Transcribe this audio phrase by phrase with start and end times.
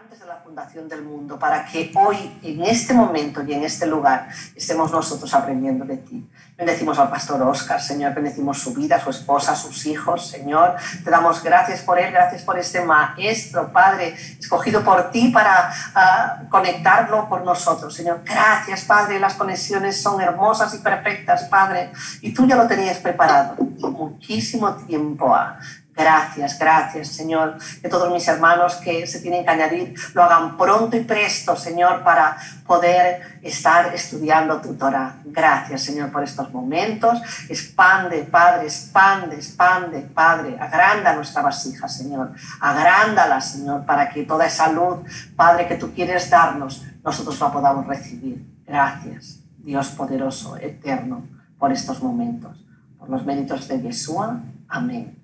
[0.00, 3.86] antes de la fundación del mundo, para que hoy, en este momento y en este
[3.86, 6.28] lugar, estemos nosotros aprendiendo de ti.
[6.56, 10.76] Bendecimos al pastor Oscar, Señor, bendecimos su vida, su esposa, sus hijos, Señor.
[11.02, 16.48] Te damos gracias por él, gracias por este maestro, Padre, escogido por ti para uh,
[16.48, 18.20] conectarlo por nosotros, Señor.
[18.24, 21.90] Gracias, Padre, las conexiones son hermosas y perfectas, Padre,
[22.20, 25.34] y tú ya lo tenías preparado muchísimo tiempo.
[25.34, 25.58] A,
[25.98, 27.58] Gracias, gracias, Señor.
[27.82, 32.04] Que todos mis hermanos que se tienen que añadir lo hagan pronto y presto, Señor,
[32.04, 35.16] para poder estar estudiando tu Torah.
[35.24, 37.20] Gracias, Señor, por estos momentos.
[37.48, 40.56] Expande, Padre, expande, expande, Padre.
[40.60, 42.30] Agranda nuestra vasija, Señor.
[42.60, 45.00] Agrándala, Señor, para que toda esa luz,
[45.34, 48.46] Padre, que tú quieres darnos, nosotros la podamos recibir.
[48.64, 51.26] Gracias, Dios poderoso, eterno,
[51.58, 52.64] por estos momentos.
[53.00, 54.38] Por los méritos de Yeshua.
[54.68, 55.17] Amén.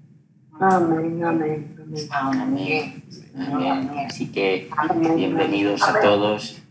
[0.60, 1.74] Amén, amén,
[3.36, 3.90] amén.
[4.06, 4.70] Así que
[5.16, 6.62] bienvenidos a todos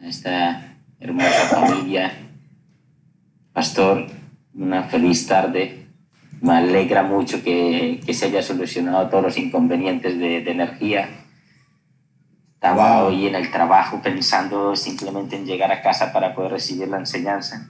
[0.00, 2.12] a esta hermosa familia.
[3.52, 4.06] Pastor,
[4.54, 5.88] una feliz tarde.
[6.40, 11.08] Me alegra mucho que, que se haya solucionado todos los inconvenientes de, de energía.
[12.54, 16.98] Estaba hoy en el trabajo pensando simplemente en llegar a casa para poder recibir la
[16.98, 17.68] enseñanza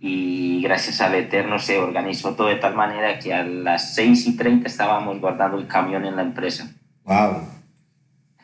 [0.00, 4.36] y gracias al Eterno se organizó todo de tal manera que a las 6 y
[4.36, 6.70] 30 estábamos guardando el camión en la empresa.
[7.04, 7.42] ¡Wow!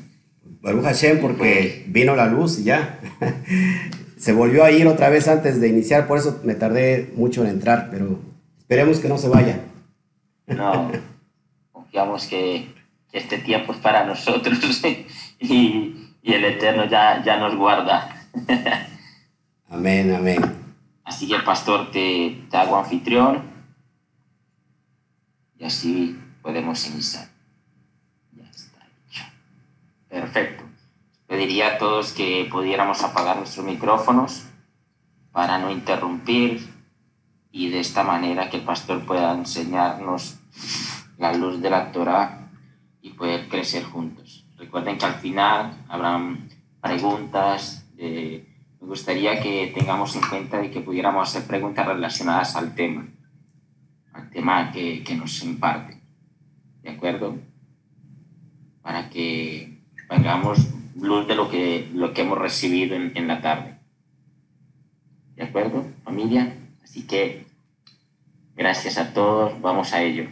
[0.62, 2.98] Baruch Hashem, porque vino la luz y ya.
[4.16, 7.50] se volvió a ir otra vez antes de iniciar, por eso me tardé mucho en
[7.50, 8.18] entrar, pero
[8.58, 9.60] esperemos que no se vaya.
[10.46, 10.90] No,
[11.72, 12.78] confiamos que,
[13.12, 14.58] este tiempo es para nosotros
[15.40, 18.14] y, y el Eterno ya, ya nos guarda.
[19.68, 20.59] amén, amén.
[21.10, 23.42] Así que el pastor te, te hago anfitrión
[25.58, 27.26] y así podemos iniciar.
[28.30, 29.24] Ya está hecho.
[30.08, 30.62] Perfecto.
[31.26, 34.44] Pediría a todos que pudiéramos apagar nuestros micrófonos
[35.32, 36.72] para no interrumpir
[37.50, 40.38] y de esta manera que el pastor pueda enseñarnos
[41.18, 42.52] la luz de la Torah
[43.02, 44.46] y poder crecer juntos.
[44.56, 46.48] Recuerden que al final habrán
[46.80, 48.49] preguntas de
[48.90, 53.06] gustaría que tengamos en cuenta de que pudiéramos hacer preguntas relacionadas al tema,
[54.12, 55.96] al tema que, que nos imparte,
[56.82, 57.38] ¿de acuerdo?
[58.82, 63.76] Para que tengamos luz de lo que, lo que hemos recibido en, en la tarde.
[65.36, 66.52] ¿De acuerdo, familia?
[66.82, 67.46] Así que
[68.56, 70.24] gracias a todos, vamos a ello.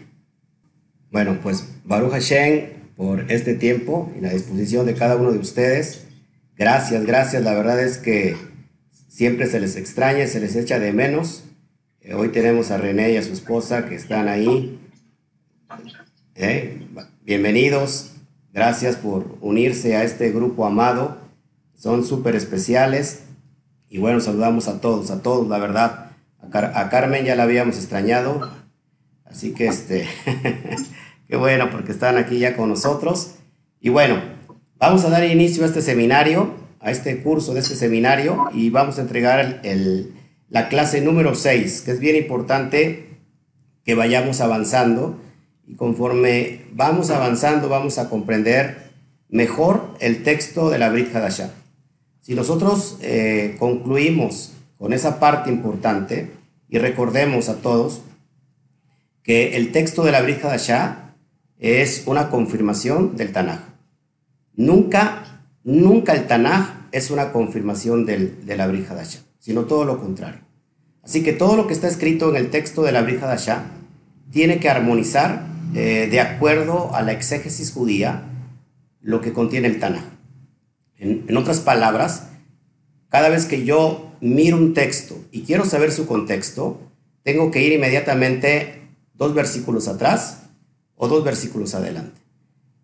[1.13, 6.09] Bueno, pues Baruch Hashem por este tiempo y la disposición de cada uno de ustedes.
[6.57, 7.45] Gracias, gracias.
[7.45, 8.48] La verdad es que
[9.19, 11.43] siempre se les extraña, se les echa de menos.
[12.01, 14.79] Eh, hoy tenemos a René y a su esposa que están ahí.
[16.37, 16.87] Eh,
[17.25, 18.12] bienvenidos.
[18.53, 21.19] Gracias por unirse a este grupo amado.
[21.75, 23.25] Son súper especiales.
[23.89, 26.12] Y bueno, saludamos a todos, a todos, la verdad.
[26.41, 28.49] A, a Carmen ya la habíamos extrañado.
[29.25, 30.06] Así que este,
[31.27, 33.35] qué bueno porque están aquí ya con nosotros.
[33.81, 34.39] Y bueno,
[34.81, 38.99] Vamos a dar inicio a este seminario, a este curso de este seminario y vamos
[38.99, 40.15] a entregar el,
[40.49, 43.19] la clase número 6, que es bien importante
[43.84, 45.19] que vayamos avanzando
[45.67, 48.88] y conforme vamos avanzando vamos a comprender
[49.28, 51.53] mejor el texto de la Brit Hadashah.
[52.21, 56.31] Si nosotros eh, concluimos con esa parte importante
[56.69, 58.03] y recordemos a todos
[59.22, 61.15] que el texto de la Brit Hadashah
[61.59, 63.61] es una confirmación del Tanaj.
[64.55, 65.38] Nunca,
[65.69, 70.41] nunca el Tanaj es una confirmación del, de la Brihadasha, sino todo lo contrario.
[71.03, 73.67] Así que todo lo que está escrito en el texto de la Brihadasha
[74.31, 78.23] tiene que armonizar eh, de acuerdo a la exégesis judía
[79.03, 80.05] lo que contiene el Tanaj.
[80.97, 82.29] En, en otras palabras,
[83.11, 86.81] cada vez que yo miro un texto y quiero saber su contexto,
[87.23, 90.45] tengo que ir inmediatamente dos versículos atrás
[90.97, 92.19] o dos versículos adelante.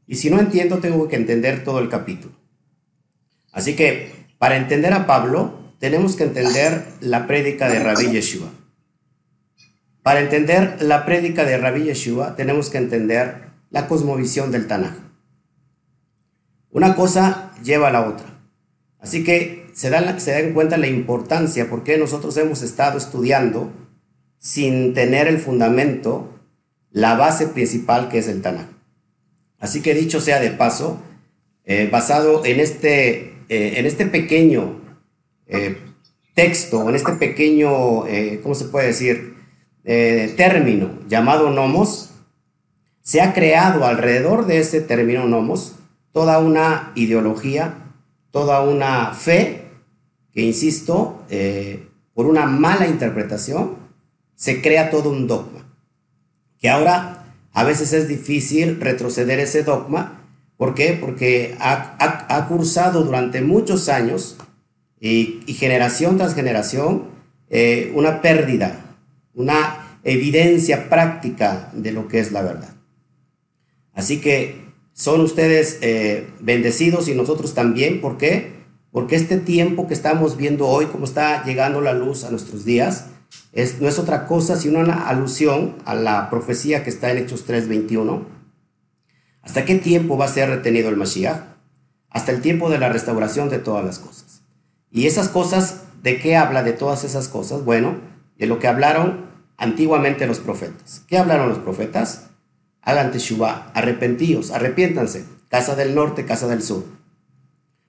[0.07, 2.44] Y si no entiendo, tengo que entender todo el capítulo.
[3.55, 8.51] Así que para entender a Pablo, tenemos que entender la prédica de Rabbi Yeshua.
[10.03, 14.93] Para entender la prédica de Rabbi Yeshua, tenemos que entender la cosmovisión del Tanaj.
[16.71, 18.27] Una cosa lleva a la otra.
[18.99, 23.73] Así que se da, se cuenta la importancia porque nosotros hemos estado estudiando
[24.39, 26.39] sin tener el fundamento,
[26.91, 28.67] la base principal que es el Tanaj.
[29.59, 31.01] Así que dicho sea de paso,
[31.65, 34.81] eh, basado en este, eh, en este pequeño
[35.47, 35.79] eh,
[36.35, 38.05] texto, en este pequeño,
[38.43, 39.35] ¿cómo se puede decir?
[39.85, 42.11] término llamado nomos,
[43.03, 45.77] se ha creado alrededor de ese término nomos
[46.15, 47.75] toda una ideología,
[48.31, 49.65] toda una fe,
[50.33, 53.77] que insisto, eh, por una mala interpretación,
[54.37, 55.77] se crea todo un dogma.
[56.59, 60.23] Que ahora a veces es difícil retroceder ese dogma.
[60.57, 60.97] ¿Por qué?
[61.01, 62.14] Porque ha,
[62.49, 64.37] cursado durante muchos años
[65.01, 67.05] y, generación tras generación
[67.51, 68.97] eh, una pérdida,
[69.35, 72.75] una evidencia práctica de lo que es la verdad.
[73.93, 78.01] Así que son ustedes eh, bendecidos y nosotros también.
[78.01, 78.55] ¿Por qué?
[78.91, 83.07] Porque este tiempo que estamos viendo hoy, como está llegando la luz a nuestros días,
[83.81, 88.27] no es otra cosa sino una alusión a la profecía que está en Hechos 3:21.
[89.43, 91.54] ¿Hasta qué tiempo va a ser retenido el Mashiach?
[92.15, 94.43] Hasta el tiempo de la restauración de todas las cosas.
[94.91, 97.65] Y esas cosas, ¿de qué habla de todas esas cosas?
[97.65, 97.97] Bueno,
[98.39, 99.27] de lo que hablaron
[99.57, 101.03] antiguamente los profetas.
[101.09, 102.31] ¿Qué hablaron los profetas?
[102.83, 106.85] Hagan teshuva, arrepentíos, arrepiéntanse, casa del norte, casa del sur.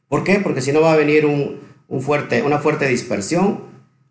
[0.08, 0.40] ¿Por qué?
[0.40, 3.60] Porque si no va a venir un, fuerte, una fuerte dispersión,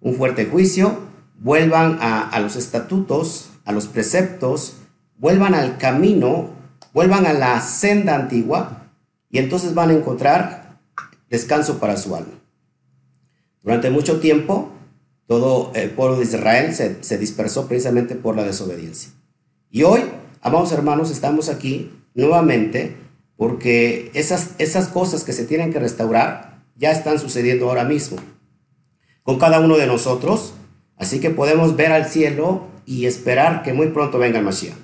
[0.01, 0.97] un fuerte juicio,
[1.41, 4.77] vuelvan a, los estatutos, a los preceptos,
[5.19, 6.51] vuelvan al camino,
[6.93, 8.84] vuelvan a la senda antigua
[9.35, 10.79] y entonces van a encontrar
[11.29, 12.41] descanso para su alma.
[13.63, 14.71] Durante mucho tiempo,
[15.27, 19.11] todo el pueblo de Israel se, se dispersó precisamente por la desobediencia.
[19.69, 20.01] Y hoy,
[20.41, 22.97] amados hermanos, estamos aquí nuevamente
[23.37, 28.17] porque esas, esas cosas que se tienen que restaurar ya están sucediendo ahora mismo
[29.23, 30.55] con cada uno de nosotros
[30.97, 34.77] Así que podemos ver al cielo y esperar que muy pronto venga el Mashiach.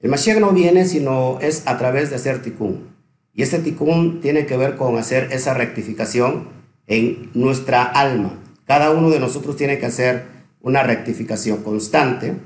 [0.00, 2.93] El Mashiach no viene sino es a través de hacer tikkun.
[3.34, 6.48] Y ese tikkun tiene que ver con hacer esa rectificación
[6.86, 8.40] en nuestra alma.
[8.64, 10.26] Cada uno de nosotros tiene que hacer
[10.60, 12.36] una rectificación constante.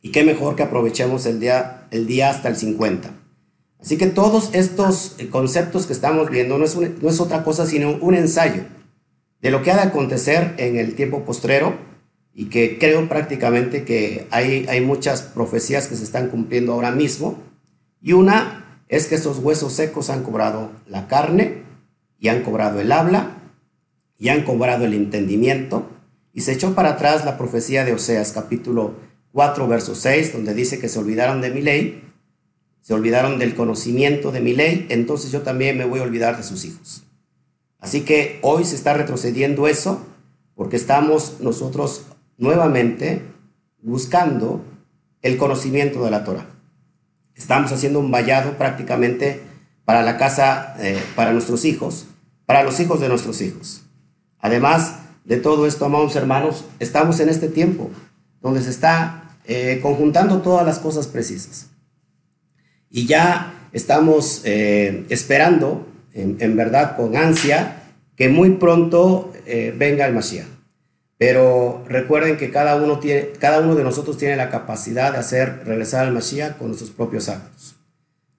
[0.00, 3.10] Y qué mejor que aprovechemos el día, el día hasta el 50.
[3.78, 7.96] Así que todos estos conceptos que estamos viendo no es, no es otra cosa sino
[8.00, 8.64] un ensayo
[9.40, 11.76] de lo que ha de acontecer en el tiempo postrero
[12.32, 17.38] y que creo prácticamente que hay, hay muchas profecías que se están cumpliendo ahora mismo.
[18.02, 21.64] Y una es que esos huesos secos han cobrado la carne
[22.18, 23.36] y han cobrado el habla
[24.18, 25.88] y han cobrado el entendimiento.
[26.32, 28.94] Y se echó para atrás la profecía de Oseas capítulo
[29.32, 32.02] 4, verso 6, donde dice que se olvidaron de mi ley,
[32.80, 36.42] se olvidaron del conocimiento de mi ley, entonces yo también me voy a olvidar de
[36.42, 37.02] sus hijos.
[37.78, 40.06] Así que hoy se está retrocediendo eso
[40.54, 42.06] porque estamos nosotros
[42.38, 43.22] nuevamente
[43.82, 44.64] buscando
[45.22, 46.55] el conocimiento de la Torah.
[47.36, 49.42] Estamos haciendo un vallado prácticamente
[49.84, 52.06] para la casa, eh, para nuestros hijos,
[52.46, 53.82] para los hijos de nuestros hijos.
[54.40, 57.90] Además de todo esto, amados hermanos, estamos en este tiempo
[58.40, 61.66] donde se está eh, conjuntando todas las cosas precisas.
[62.90, 67.82] Y ya estamos eh, esperando, en, en, verdad, con ansia,
[68.16, 69.32] que muy pronto
[69.76, 70.55] venga el Mashiach.
[71.18, 75.62] Pero recuerden que cada uno, tiene, cada uno de nosotros tiene la capacidad de hacer
[75.64, 77.76] regresar al Mashiach con nuestros propios actos.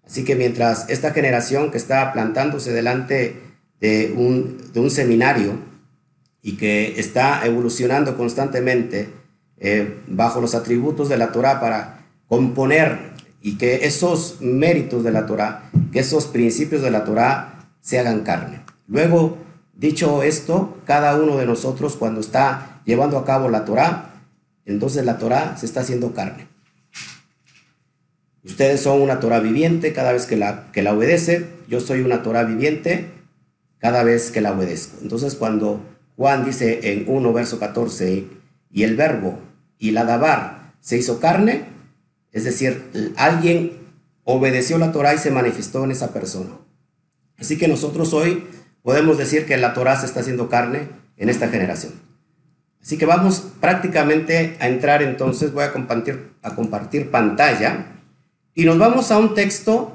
[0.06, 3.42] Así que mientras esta generación que está plantándose delante
[3.82, 5.60] de un, seminario
[6.42, 9.10] y que está evolucionando constantemente
[9.58, 15.26] eh, bajo los atributos de la Torah para componer y que esos méritos de la
[15.26, 18.62] Torah, que esos principios de la Torah se hagan carne.
[18.88, 19.38] Luego
[19.78, 24.24] Dicho esto, cada uno de nosotros cuando está llevando a cabo la Torah,
[24.66, 26.48] entonces la Torah se está haciendo carne.
[28.44, 31.46] Ustedes son una Torah viviente cada vez que la, que la obedece.
[31.68, 33.12] Yo soy una Torah viviente
[33.78, 34.98] cada vez que la obedezco.
[35.04, 35.82] Entonces cuando
[36.16, 38.26] Juan dice en 1 verso 14,
[38.72, 39.38] y el verbo
[39.78, 41.66] y la dabar se hizo carne,
[42.32, 43.74] es decir, alguien
[44.24, 46.58] obedeció la Torah y se manifestó en esa persona.
[47.38, 48.44] Así que nosotros hoy
[48.88, 51.92] podemos decir que la Torah se está haciendo carne en esta generación.
[52.82, 57.88] Así que vamos prácticamente a entrar entonces, voy a compartir, a compartir pantalla
[58.56, 59.94] y nos vamos a un texto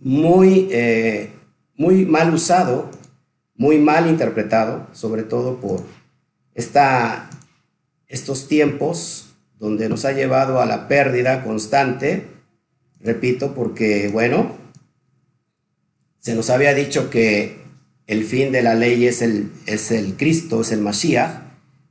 [0.00, 1.30] muy, eh,
[1.78, 2.90] muy mal usado,
[3.56, 5.80] muy mal interpretado, sobre todo por
[6.54, 7.30] esta,
[8.06, 12.26] estos tiempos donde nos ha llevado a la pérdida constante,
[13.00, 14.52] repito, porque, bueno,
[16.18, 17.63] se nos había dicho que
[18.06, 21.42] el fin de la ley es el, es el Cristo, es el Mashiach,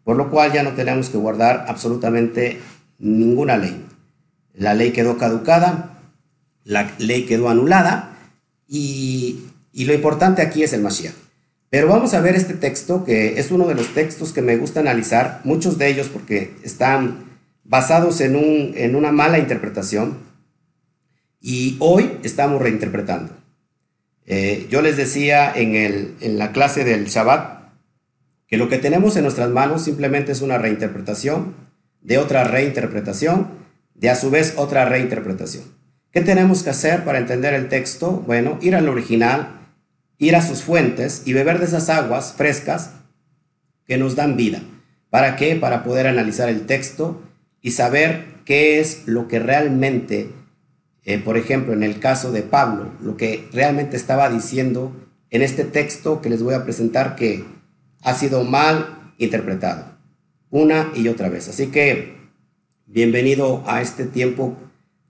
[0.04, 2.60] por lo cual ya no tenemos que guardar absolutamente
[3.00, 3.86] ninguna ley.
[4.54, 6.00] La ley quedó caducada,
[6.64, 8.18] la ley quedó anulada
[8.68, 11.16] y, y lo importante aquí es el Mashiach.
[11.70, 14.82] Pero vamos a ver este texto que es uno de los textos que me gusta
[14.82, 20.20] analizar, muchos de ellos porque están basados en, un, en una mala interpretación
[21.42, 23.34] y hoy estamos reinterpretando.
[24.26, 27.74] Eh, yo les decía en, el, en la clase del Shabbat
[28.48, 31.64] que lo que tenemos en nuestras manos simplemente es una reinterpretación
[32.04, 33.48] de otra reinterpretación,
[33.96, 35.64] de a su vez otra reinterpretación.
[36.12, 38.12] ¿Qué tenemos que hacer para entender el texto?
[38.12, 39.62] Bueno, ir al original,
[40.18, 42.92] ir a sus fuentes y beber de esas aguas frescas
[43.88, 44.62] que nos dan vida.
[45.10, 45.56] ¿Para qué?
[45.56, 47.22] Para poder analizar el texto
[47.62, 50.30] y saber qué es lo que realmente,
[51.06, 54.94] eh, por ejemplo, en el caso de Pablo, lo que realmente estaba diciendo
[55.30, 57.44] en este texto que les voy a presentar que
[58.02, 59.94] ha sido mal interpretado
[60.50, 61.50] una y otra vez.
[61.50, 62.14] Así que
[62.86, 64.56] bienvenido a este tiempo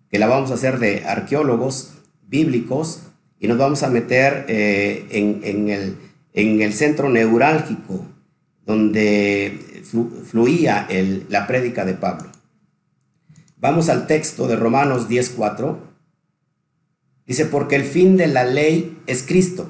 [0.10, 1.96] que la vamos a hacer de arqueólogos
[2.28, 3.02] bíblicos
[3.40, 5.98] y nos vamos a meter eh, en, el,
[6.34, 8.06] en, el, centro neurálgico
[8.66, 9.84] donde
[10.32, 10.88] fluía
[11.30, 12.33] la prédica de Pablo.
[13.64, 15.78] Vamos al texto de Romanos 10.4.
[17.26, 19.70] Dice, porque el fin de la ley es Cristo,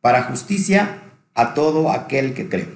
[0.00, 1.02] para justicia
[1.34, 2.68] a todo aquel que cree.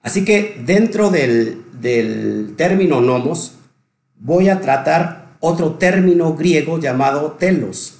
[0.00, 3.56] Así que dentro del, del término nomos,
[4.18, 7.98] voy a tratar otro término griego llamado telos.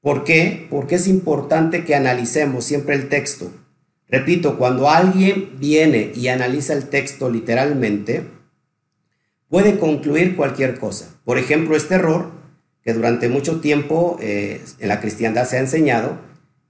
[0.00, 0.66] ¿Por qué?
[0.70, 3.52] Porque es importante que analicemos siempre el texto.
[4.08, 8.39] Repito, cuando alguien viene y analiza el texto literalmente,
[9.50, 11.10] puede concluir cualquier cosa.
[11.24, 12.30] Por ejemplo, este error
[12.82, 16.18] que durante mucho tiempo eh, en la cristiandad se ha enseñado,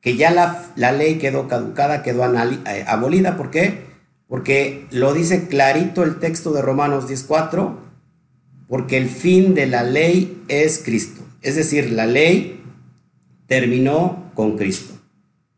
[0.00, 3.36] que ya la, ley quedó caducada, quedó eh, abolida.
[3.36, 3.84] ¿Por qué?
[4.26, 7.76] Porque lo dice clarito el texto de Romanos 10.4,
[8.66, 11.20] porque el fin de la ley es Cristo.
[11.42, 12.64] Es decir, la ley
[13.46, 14.94] terminó con Cristo.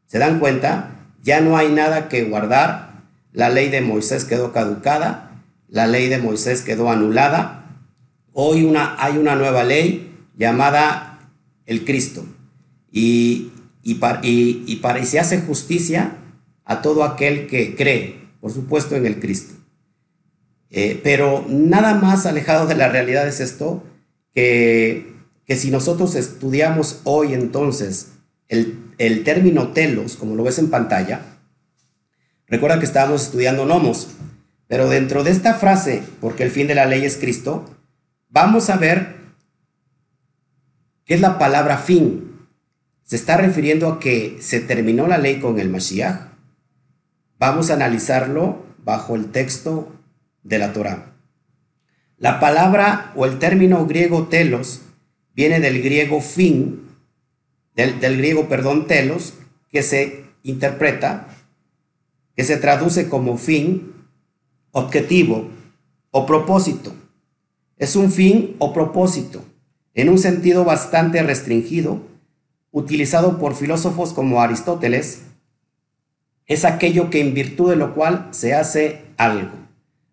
[0.06, 0.90] ¿Se dan cuenta?
[1.22, 3.04] Ya no hay nada que guardar.
[3.32, 5.31] La ley de Moisés quedó caducada
[5.72, 7.80] la ley de Moisés quedó anulada.
[8.34, 11.30] Hoy una, hay una nueva ley llamada
[11.64, 12.26] el Cristo.
[12.90, 13.52] Y,
[13.82, 16.18] y, y, y, se hace justicia
[16.66, 19.54] a todo aquel que cree, por supuesto, en el Cristo.
[20.68, 23.82] Eh, pero nada más alejado de la realidad es esto,
[24.34, 25.14] que,
[25.46, 28.08] que si nosotros estudiamos hoy entonces
[28.48, 31.38] el, el término telos, como lo ves en pantalla,
[32.46, 34.08] recuerda que estábamos estudiando nomos,
[34.72, 37.66] pero dentro de esta frase, porque el fin de la ley es Cristo,
[38.30, 39.16] vamos a ver
[41.04, 42.48] qué es la palabra fin.
[43.02, 46.28] ¿Se está refiriendo a que se terminó la ley con el Mashiach?
[47.38, 49.92] Vamos a analizarlo bajo el texto
[50.42, 51.16] de la Torah.
[52.16, 54.80] La palabra o el término griego telos
[55.34, 56.88] viene del griego fin,
[57.74, 59.34] del, del griego, perdón, telos,
[59.70, 61.28] que se interpreta,
[62.34, 63.91] que se traduce como fin
[64.72, 65.48] objetivo
[66.10, 66.92] o propósito.
[67.78, 69.44] Es un fin o propósito,
[69.94, 72.00] en un sentido bastante restringido,
[72.70, 75.22] utilizado por filósofos como Aristóteles,
[76.46, 79.50] es aquello que en virtud de lo cual se hace algo.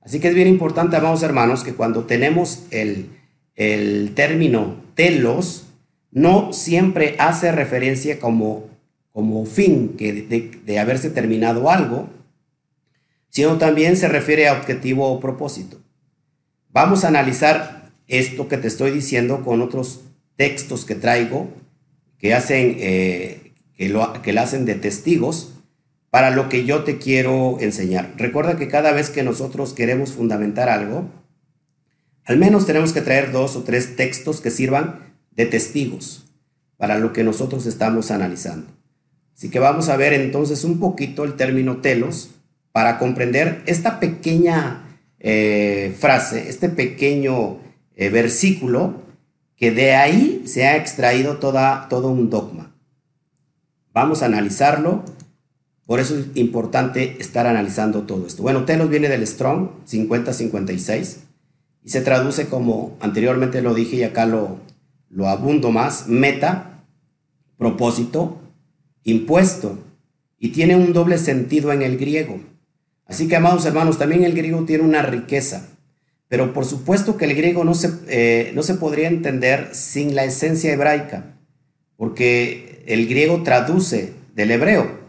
[0.02, 3.10] Así que es bien importante, amados hermanos, que cuando tenemos el,
[3.56, 5.68] el término telos,
[6.12, 8.68] no siempre hace referencia como,
[9.12, 12.10] como fin que de, de haberse terminado algo,
[13.30, 15.78] sino también se refiere a objetivo o propósito.
[16.70, 20.02] Vamos a analizar esto que te estoy diciendo con otros
[20.36, 21.50] textos que traigo
[22.18, 25.54] que hacen eh, que, lo, que hacen de testigos
[26.10, 28.14] para lo que yo te quiero enseñar.
[28.18, 31.10] Recuerda que cada vez que nosotros queremos fundamentar algo,
[32.26, 36.26] al menos tenemos que traer dos o tres textos que sirvan de testigos
[36.78, 38.68] para lo que nosotros estamos analizando.
[39.36, 42.32] Así que vamos a ver entonces un poquito el término telos
[42.72, 44.84] para comprender esta pequeña
[45.20, 47.58] eh, frase, este pequeño
[47.96, 49.02] eh, versículo,
[49.56, 52.76] que de ahí se ha extraído toda, todo un dogma.
[53.94, 55.04] Vamos a analizarlo,
[55.86, 58.44] por eso es importante estar analizando todo esto.
[58.44, 61.24] Bueno, telos viene del Strong 5056
[61.84, 64.60] y se traduce como, anteriormente lo dije y acá lo,
[65.10, 66.84] lo abundo más, meta,
[67.58, 68.40] propósito,
[69.04, 69.80] impuesto,
[70.38, 72.40] y tiene un doble sentido en el griego.
[73.10, 75.68] Así que, amados hermanos, también el griego tiene una riqueza,
[76.28, 80.26] pero por supuesto que el griego no se, eh, no se podría entender sin la
[80.26, 81.36] esencia hebraica,
[81.98, 85.00] porque el griego traduce del hebreo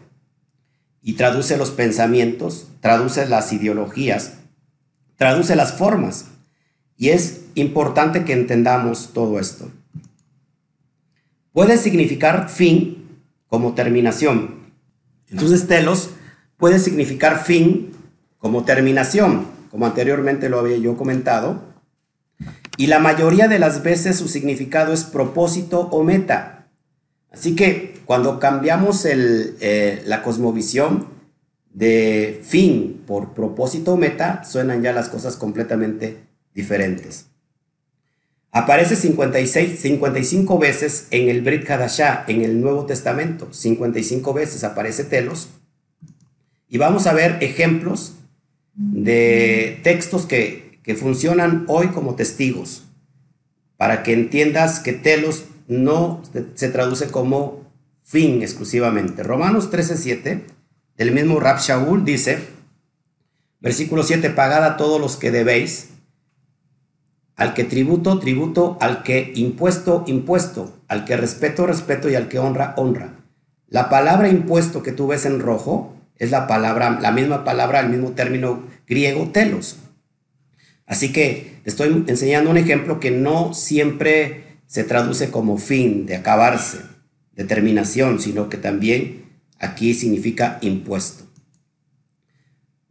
[1.03, 4.33] y traduce los pensamientos, traduce las ideologías,
[5.15, 6.25] traduce las formas.
[6.97, 9.71] Y es importante que entendamos todo esto.
[11.53, 14.71] Puede significar fin como terminación.
[15.29, 16.11] Entonces, telos
[16.57, 17.90] puede significar fin
[18.41, 21.61] como terminación, como anteriormente lo había yo comentado,
[22.75, 26.67] y la mayoría de las veces su significado es propósito o meta.
[27.31, 31.07] Así que cuando cambiamos el, eh, la cosmovisión
[31.71, 36.17] de fin por propósito meta, suenan ya las cosas completamente
[36.55, 37.27] diferentes.
[38.51, 43.47] Aparece 56, 55 veces en el Brit Hadashah, en el Nuevo Testamento.
[43.53, 45.49] 55 veces aparece telos.
[46.67, 48.15] Y vamos a ver ejemplos
[48.73, 52.85] de textos que, que funcionan hoy como testigos,
[53.77, 56.21] para que entiendas que telos no
[56.55, 57.61] se traduce como
[58.03, 59.23] fin exclusivamente.
[59.23, 60.43] Romanos 13:7,
[60.97, 62.39] del mismo Rab Shaul, dice,
[63.59, 65.89] versículo 7, pagad a todos los que debéis,
[67.35, 72.37] al que tributo, tributo, al que impuesto, impuesto, al que respeto, respeto y al que
[72.37, 73.15] honra, honra.
[73.67, 77.89] La palabra impuesto que tú ves en rojo es la palabra, la misma palabra, el
[77.89, 79.77] mismo término griego telos.
[80.85, 86.77] Así que estoy enseñando un ejemplo que no siempre se traduce como fin de acabarse,
[87.33, 91.23] determinación, sino que también aquí significa impuesto.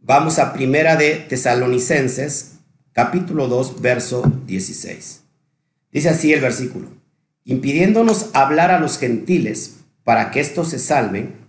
[0.01, 2.55] Vamos a primera de Tesalonicenses
[2.91, 5.21] capítulo 2, verso 16.
[5.93, 6.89] Dice así el versículo,
[7.45, 11.40] impidiéndonos hablar a los gentiles para que éstos se salven,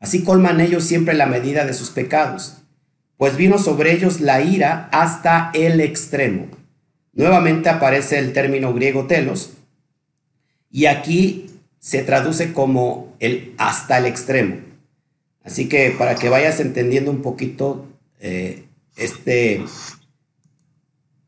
[0.00, 2.58] así colman ellos siempre la medida de sus pecados,
[3.16, 6.48] pues vino sobre ellos la ira hasta el extremo.
[7.12, 9.52] Nuevamente aparece el término griego telos,
[10.70, 14.56] y aquí se traduce como el hasta el extremo.
[15.42, 17.86] Así que para que vayas entendiendo un poquito
[18.20, 18.64] eh,
[18.96, 19.64] este,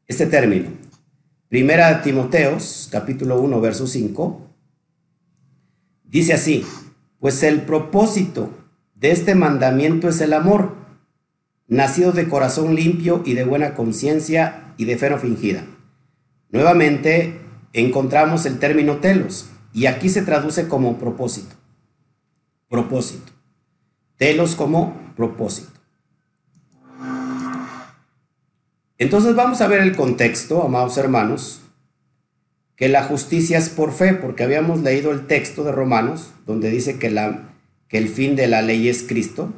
[0.06, 0.70] este término.
[1.48, 4.46] Primera de Timoteos, capítulo 1, verso 5,
[6.04, 6.64] dice así,
[7.18, 8.50] pues el propósito
[9.00, 10.74] de este mandamiento es el amor,
[11.66, 15.64] nacido de corazón limpio y de buena conciencia y de fe no fingida.
[16.50, 17.40] Nuevamente
[17.72, 21.54] encontramos el término telos, y aquí se traduce como propósito.
[22.68, 23.32] Propósito.
[24.16, 25.70] Telos como propósito.
[28.98, 31.62] Entonces vamos a ver el contexto, amados hermanos,
[32.76, 36.98] que la justicia es por fe, porque habíamos leído el texto de Romanos, donde dice
[36.98, 37.49] que, la,
[37.90, 39.52] que el fin de la ley es Cristo,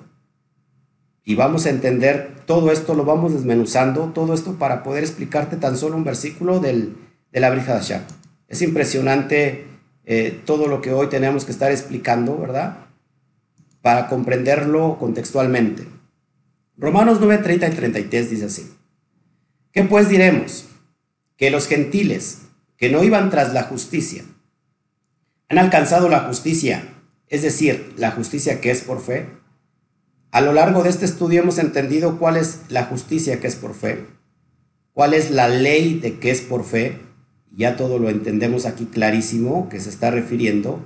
[1.22, 5.76] y vamos a entender todo esto, lo vamos desmenuzando, todo esto para poder explicarte tan
[5.76, 6.96] solo un versículo del,
[7.30, 7.80] de la Brija
[8.48, 9.66] Es impresionante
[10.04, 12.86] eh, todo lo que hoy tenemos que estar explicando, ¿verdad?
[13.82, 15.86] Para comprenderlo contextualmente.
[16.76, 18.72] Romanos 9, 30 y 33 dice así.
[19.70, 20.66] ¿Qué pues diremos?
[21.36, 22.42] Que los gentiles
[22.76, 24.24] que no iban tras la justicia
[25.48, 26.91] han alcanzado la justicia,
[27.32, 29.26] es decir, la justicia que es por fe.
[30.30, 33.74] A lo largo de este estudio hemos entendido cuál es la justicia que es por
[33.74, 34.06] fe,
[34.92, 37.00] cuál es la ley de que es por fe.
[37.50, 40.80] Ya todo lo entendemos aquí clarísimo, que se está refiriendo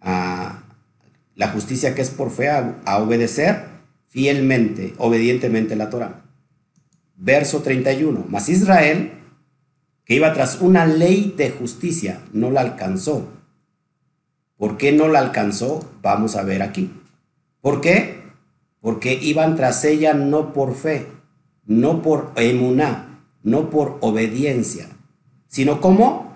[0.00, 0.62] a
[1.34, 3.64] la justicia que es por fe, a, obedecer
[4.08, 6.24] fielmente, obedientemente la Torah
[7.16, 8.26] verso 31.
[8.28, 9.12] Mas Israel,
[10.04, 13.28] que iba tras una ley de justicia, no la alcanzó.
[14.56, 15.90] ¿Por qué no la alcanzó?
[16.02, 16.92] Vamos a ver aquí.
[17.60, 18.22] ¿Por qué?
[18.80, 21.06] Porque iban tras ella no por fe,
[21.64, 24.88] no por emuná, no por obediencia,
[25.48, 26.32] sino como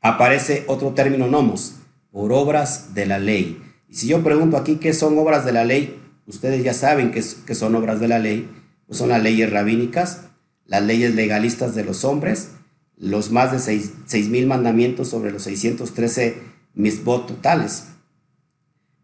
[0.00, 1.76] aparece otro término nomos,
[2.10, 3.62] por obras de la ley.
[3.88, 7.22] Y si yo pregunto aquí qué son obras de la ley, ustedes ya saben que,
[7.46, 8.48] que son obras de la ley
[8.92, 10.24] pues son las leyes rabínicas,
[10.66, 12.50] las leyes legalistas de los hombres,
[12.98, 16.42] los más de seis mil mandamientos sobre los 613
[16.74, 17.88] misbot totales.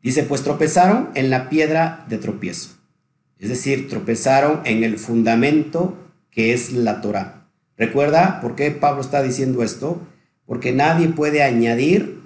[0.02, 2.70] Dice, pues tropezaron en la piedra de tropiezo.
[3.38, 5.96] Es decir, tropezaron en el fundamento
[6.30, 7.48] que es la Torah.
[7.76, 10.00] ¿Recuerda por qué Pablo está diciendo esto?
[10.46, 12.20] Porque nadie puede añadir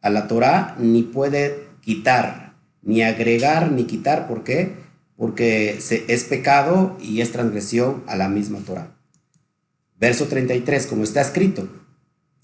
[0.00, 4.26] a la Torah, ni puede quitar, ni agregar, ni quitar.
[4.26, 4.88] ¿Por qué?
[5.18, 8.96] porque es pecado y es transgresión a la misma Torah.
[9.98, 11.68] Verso 33, como está escrito,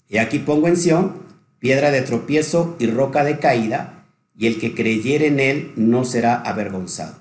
[0.09, 1.24] y aquí pongo en Sión
[1.65, 4.05] piedra de tropiezo y roca de caída,
[4.37, 7.15] y el que creyere en él no será avergonzado.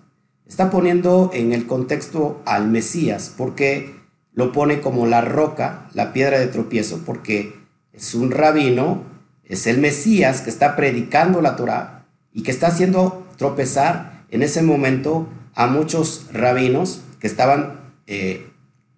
[0.46, 3.94] Está poniendo en el contexto al Mesías, porque
[4.34, 7.54] lo pone como la roca, la piedra de tropiezo, porque
[7.94, 9.04] es un rabino,
[9.46, 14.60] es el Mesías que está predicando la Torah y que está haciendo tropezar en ese
[14.60, 18.46] momento a muchos rabinos que estaban eh,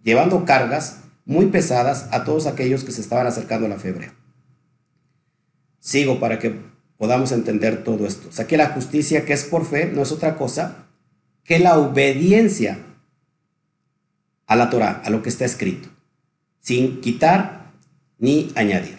[0.02, 4.15] llevando cargas muy pesadas a todos aquellos que se estaban acercando a la febre.
[5.86, 6.52] Sigo para que
[6.98, 8.28] podamos entender todo esto.
[8.28, 10.88] O que la justicia que es por fe no es otra cosa
[11.44, 12.78] que la obediencia
[14.48, 15.88] a la Torah, a lo que está escrito,
[16.58, 17.70] sin quitar
[18.18, 18.98] ni añadir.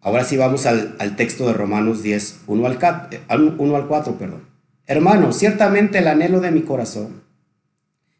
[0.00, 3.20] Ahora sí vamos al, texto de Romanos 10, 1 al, 4,
[3.58, 4.42] 1 al 4, perdón.
[4.86, 7.22] Hermano, ciertamente el anhelo de mi corazón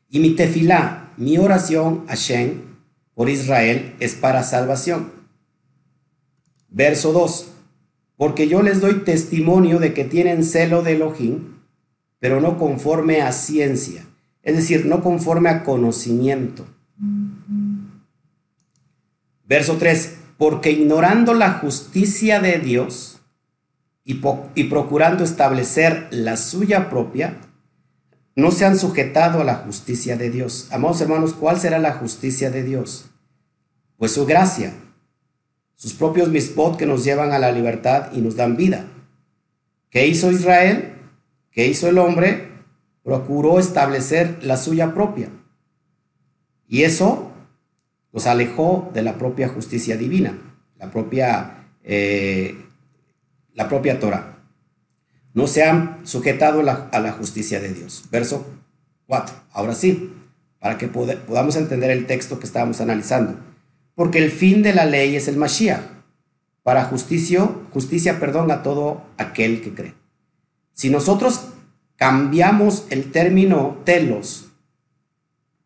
[0.09, 2.63] y mi tefilá, mi oración a Shem
[3.15, 5.18] por Israel es para salvación.
[6.69, 7.53] Verso 2.
[8.17, 11.59] Porque yo les doy testimonio de que tienen celo de Elohim,
[12.19, 14.05] pero no conforme a ciencia,
[14.43, 16.67] es decir, no conforme a conocimiento.
[19.45, 23.21] Verso 3, porque ignorando la justicia de Dios
[24.05, 24.21] y,
[24.55, 27.39] y, procurando establecer la suya propia,
[28.35, 30.69] no se han sujetado a la justicia de Dios.
[30.71, 33.11] Amados hermanos, ¿cuál será la justicia de Dios?
[33.97, 34.75] Pues su gracia,
[35.79, 38.87] sus propios mispot que nos llevan a la libertad y nos dan vida.
[39.91, 40.95] ¿Qué hizo Israel?
[41.53, 42.49] ¿Qué hizo el hombre?
[43.05, 45.29] Procuró establecer la suya propia.
[46.67, 47.31] Y eso
[48.13, 50.37] los alejó de la propia justicia divina,
[50.79, 52.57] la propia, eh,
[53.55, 54.37] la propia Torah.
[55.33, 58.07] No se han sujetado a la justicia de Dios.
[58.11, 58.45] Verso
[59.07, 59.33] 4.
[59.53, 60.13] Ahora sí,
[60.59, 63.48] para que podamos entender el texto que estábamos analizando
[63.99, 65.83] porque el fin de la ley es el Mashiach,
[66.63, 69.95] para justicia, justicia, perdón, a todo aquel que cree.
[70.73, 71.49] Si nosotros
[71.97, 74.53] cambiamos el término telos,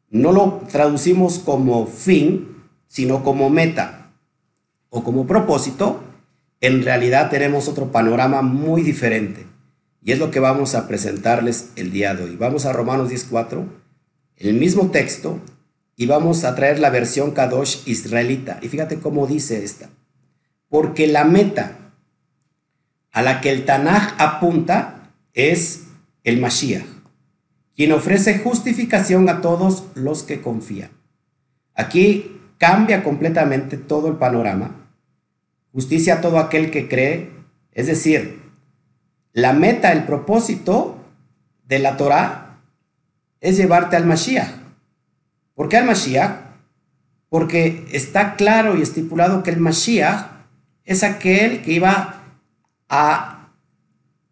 [0.09, 2.57] no lo traducimos como fin,
[2.89, 4.13] sino como meta
[4.89, 6.03] o como propósito,
[6.63, 9.45] en realidad tenemos otro panorama muy diferente.
[10.03, 12.37] Y es lo que vamos a presentarles el día de hoy.
[12.37, 13.67] Vamos a Romanos 10.4,
[14.39, 15.39] el mismo texto,
[16.03, 18.59] y vamos a traer la versión Kadosh israelita.
[18.61, 19.89] Y fíjate cómo dice esta.
[20.69, 21.93] Porque la meta
[23.13, 25.85] a la que el Tanaj apunta es
[26.25, 26.83] el Mashiach,
[27.77, 30.91] quien ofrece justificación a todos los que confían.
[31.73, 34.91] Aquí cambia completamente todo el panorama.
[35.71, 37.31] Justicia a todo aquel que cree,
[37.71, 38.43] es decir,
[39.33, 40.99] la meta, el propósito
[41.65, 42.59] de la Torah
[43.41, 44.62] es llevarte al Mashiach.
[45.55, 46.53] ¿Por qué al Mashiach?
[47.29, 50.27] Porque está claro y estipulado que el Mashiach
[50.85, 52.23] es aquel que iba
[52.89, 53.53] a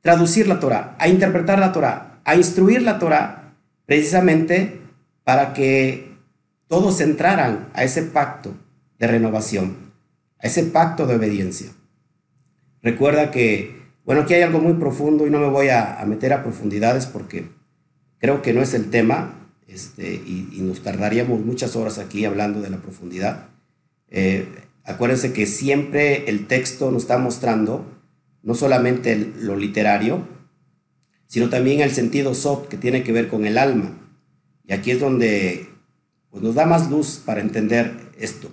[0.00, 3.54] traducir la Torah, a interpretar la Torah, a instruir la Torah,
[3.86, 4.80] precisamente
[5.24, 6.16] para que
[6.68, 8.54] todos entraran a ese pacto
[8.98, 9.92] de renovación,
[10.38, 11.70] a ese pacto de obediencia.
[12.82, 16.32] Recuerda que, bueno, aquí hay algo muy profundo y no me voy a, a meter
[16.32, 17.50] a profundidades porque
[18.18, 19.39] creo que no es el tema,
[19.72, 23.48] este, y, nos tardaríamos muchas horas aquí hablando de la profundidad.
[24.08, 24.48] Eh,
[24.84, 27.86] acuérdense que siempre el texto nos está mostrando
[28.42, 30.26] no solamente lo literario,
[31.28, 33.96] sino también el sentido soft que tiene que ver con el alma.
[34.66, 35.68] Y aquí es donde
[36.30, 38.50] pues, nos da más luz para entender esto.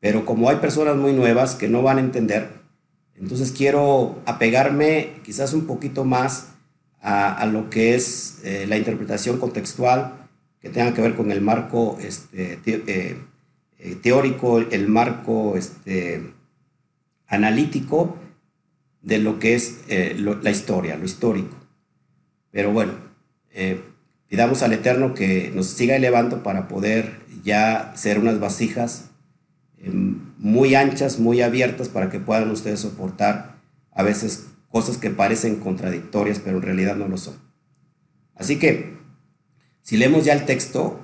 [0.00, 2.50] Pero como hay personas muy nuevas que no van a entender,
[3.14, 6.48] entonces quiero apegarme quizás un poquito más
[7.00, 10.21] a, lo que es eh, la interpretación contextual
[10.62, 13.18] que tenga que ver con el marco este, eh,
[13.78, 16.32] eh, teórico, el marco este,
[17.26, 18.16] analítico
[19.02, 21.56] de lo que es eh, la historia, lo histórico.
[22.52, 22.92] Pero bueno,
[24.28, 29.10] pidamos al Eterno que nos siga elevando para poder ya ser unas vasijas
[30.38, 33.56] muy anchas, muy abiertas, para que puedan ustedes soportar
[33.90, 37.34] a veces cosas que parecen contradictorias, pero en realidad no lo son.
[38.36, 39.01] Así que
[39.82, 41.00] si leemos ya el texto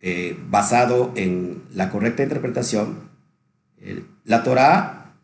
[0.00, 3.10] eh, basado en la correcta interpretación,
[4.24, 5.14] la Torah,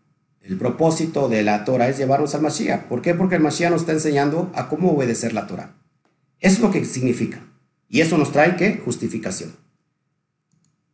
[0.40, 2.85] el propósito de la Torah es llevarnos al Mashiach.
[2.85, 3.14] ¿Por qué?
[3.14, 5.75] Porque el Mashiach nos está enseñando a cómo obedecer la Torah.
[6.40, 7.40] Eso es lo que significa.
[7.88, 8.81] Y eso nos trae qué?
[8.85, 9.53] Justificación.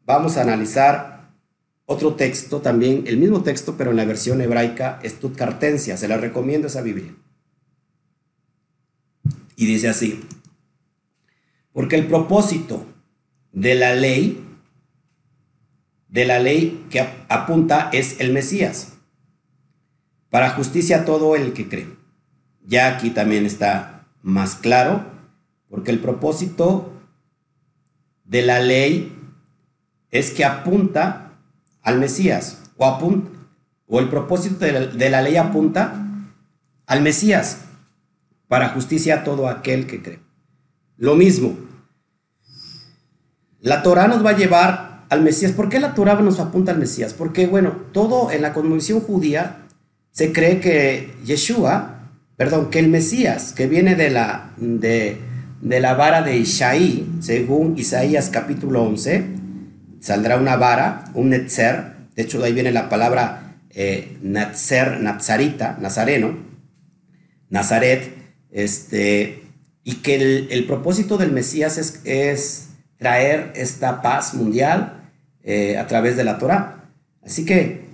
[0.05, 1.31] Vamos a analizar
[1.87, 5.97] otro texto también, el mismo texto, pero en la versión hebraica Stuttgartensia.
[5.97, 7.15] Se la recomiendo esa Biblia.
[9.57, 10.21] Y dice así.
[11.73, 12.87] Porque el propósito
[13.53, 14.45] de la ley,
[16.09, 18.95] de la ley que apunta es el Mesías,
[20.31, 21.89] para justicia a todo el que cree.
[22.65, 25.05] Ya aquí también está más claro,
[25.69, 26.93] porque el propósito
[28.25, 29.19] de la ley
[30.11, 31.33] es que apunta
[31.83, 33.31] al Mesías, o, apunta,
[33.87, 36.07] o el propósito de la, de la ley apunta
[36.87, 37.63] al Mesías,
[38.49, 40.21] para justicia a todo aquel que cree.
[41.03, 41.57] Lo mismo,
[43.61, 45.51] la Torah nos va a llevar al Mesías.
[45.51, 47.13] ¿Por qué la Torah nos apunta al Mesías?
[47.13, 49.67] Porque, bueno, todo en la conmovisión judía
[50.13, 55.19] se cree que Yeshua, perdón, que el Mesías, que viene de la, de,
[55.61, 59.25] la vara de Isaí, según Isaías capítulo 11,
[59.99, 66.37] saldrá una vara, un netzer, de hecho de ahí viene la palabra eh, nazarita, nazareno,
[67.51, 68.15] Nazaret,
[68.53, 69.42] este,
[69.85, 72.69] y que el, propósito del Mesías es,
[72.99, 75.11] traer esta paz mundial
[75.43, 76.85] eh, a través de la Torah.
[77.25, 77.85] Así que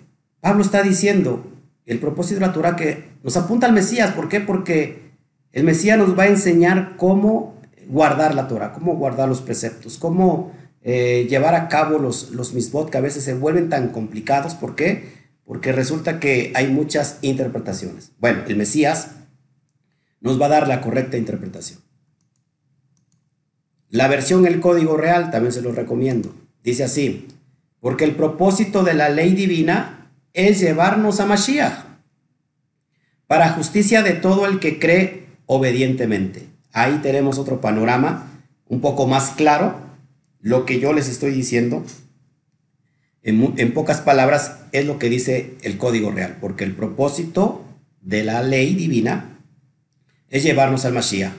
[0.41, 1.51] Pablo está diciendo,
[1.87, 4.41] el propósito de la Torah que nos apunta al Mesías, ¿por qué?
[4.41, 5.09] Porque
[5.53, 10.53] el Mesías nos va a enseñar cómo guardar la Torah, cómo guardar los preceptos, cómo
[10.83, 14.55] eh, llevar a cabo los, los misbot que a veces se vuelven tan complicados.
[14.55, 15.17] ¿Por qué?
[15.47, 18.13] Porque resulta que hay muchas interpretaciones.
[18.19, 19.13] Bueno, el Mesías
[20.21, 21.81] nos va a dar la correcta interpretación.
[23.91, 26.35] La versión El Código Real también se lo recomiendo.
[26.63, 27.27] Dice así,
[27.81, 31.85] porque el propósito de la ley divina es llevarnos a Mashiach
[33.27, 36.47] para justicia de todo el que cree obedientemente.
[36.73, 39.77] Ahí tenemos otro panorama un poco más claro.
[40.41, 41.85] Lo que yo les estoy diciendo,
[43.23, 47.65] en, en pocas palabras, es lo que dice el Código Real, porque el propósito
[48.01, 49.38] de la ley divina
[50.31, 51.33] es llevarnos al Mashiach,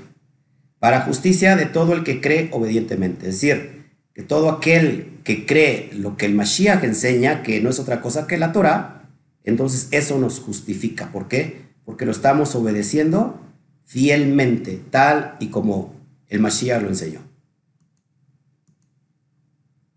[0.80, 3.28] para justicia de todo el que cree obedientemente.
[3.30, 7.80] Es decir, que todo aquel que cree lo que el Mashiach enseña, que no es
[7.80, 9.10] otra cosa que la Torah,
[9.44, 11.12] entonces eso nos justifica.
[11.12, 11.62] ¿Por qué?
[11.86, 13.40] Porque lo estamos obedeciendo
[13.86, 15.96] fielmente, tal y como
[16.28, 17.22] el Mashiach lo enseñó.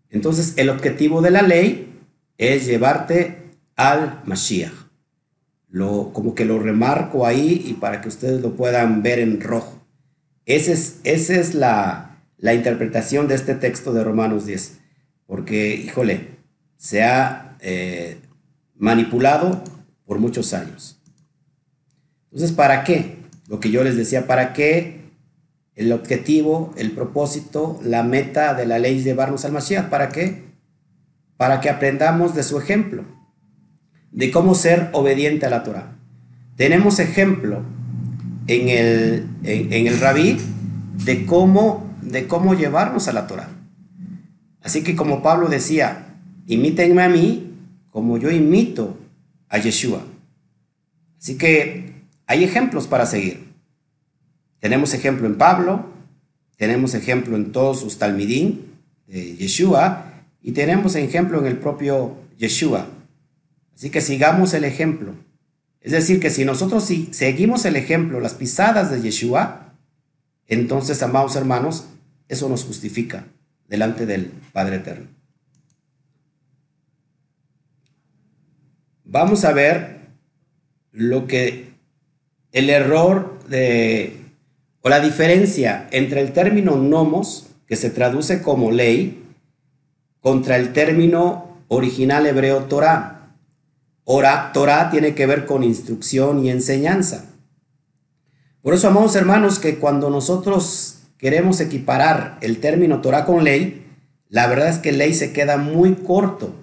[0.09, 2.01] Entonces, el objetivo de la ley
[2.37, 4.82] es llevarte al Mashiach
[5.73, 9.81] lo, como que lo remarco ahí y para que ustedes lo puedan ver en rojo.
[10.45, 14.77] Esa es, esa es la, la interpretación de este texto de Romanos 10,
[15.25, 16.27] porque, híjole,
[16.77, 18.19] se ha eh,
[18.75, 19.63] manipulado
[20.05, 21.01] por muchos años.
[22.25, 23.15] Entonces, ¿para qué?
[23.47, 25.01] Lo que yo les decía, ¿para qué
[25.73, 29.89] el objetivo, el propósito, la meta de la ley es llevarnos al Mashiach?
[29.89, 30.43] ¿Para qué?
[31.35, 33.05] Para que aprendamos de su ejemplo
[34.13, 35.95] de cómo ser obediente a la Torah.
[36.55, 37.61] Tenemos ejemplo
[38.47, 40.37] en el, en, el rabí
[41.03, 43.49] de cómo, de cómo llevarnos a la Torah.
[44.61, 46.15] Así que como Pablo decía,
[46.47, 47.51] imítenme a mí
[47.89, 48.97] como yo imito
[49.49, 50.03] a Yeshua.
[51.19, 51.93] Así que
[52.27, 53.51] hay ejemplos para seguir.
[54.59, 55.87] Tenemos ejemplo en Pablo,
[56.55, 58.73] tenemos ejemplo en todos sus talmidín
[59.07, 60.05] de Yeshua
[60.41, 62.87] y tenemos ejemplo en el propio Yeshua.
[63.75, 65.13] Así que sigamos el ejemplo.
[65.81, 69.73] Es decir, que si nosotros seguimos el ejemplo, las pisadas de Yeshua,
[70.47, 71.85] entonces, amados hermanos,
[72.27, 73.25] eso nos justifica
[73.67, 75.07] delante del Padre Eterno.
[79.03, 80.07] Vamos a ver
[80.91, 81.73] lo que
[82.51, 84.21] el error de,
[84.81, 89.23] o la diferencia entre el término nomos, que se traduce como ley,
[90.19, 93.22] contra el término original hebreo Torah.
[94.05, 97.29] Ora, Torah tiene que ver con instrucción y enseñanza.
[98.61, 103.85] Por eso, amados hermanos, que cuando nosotros queremos equiparar el término Torah con ley,
[104.27, 106.53] la verdad es que ley se queda muy corto,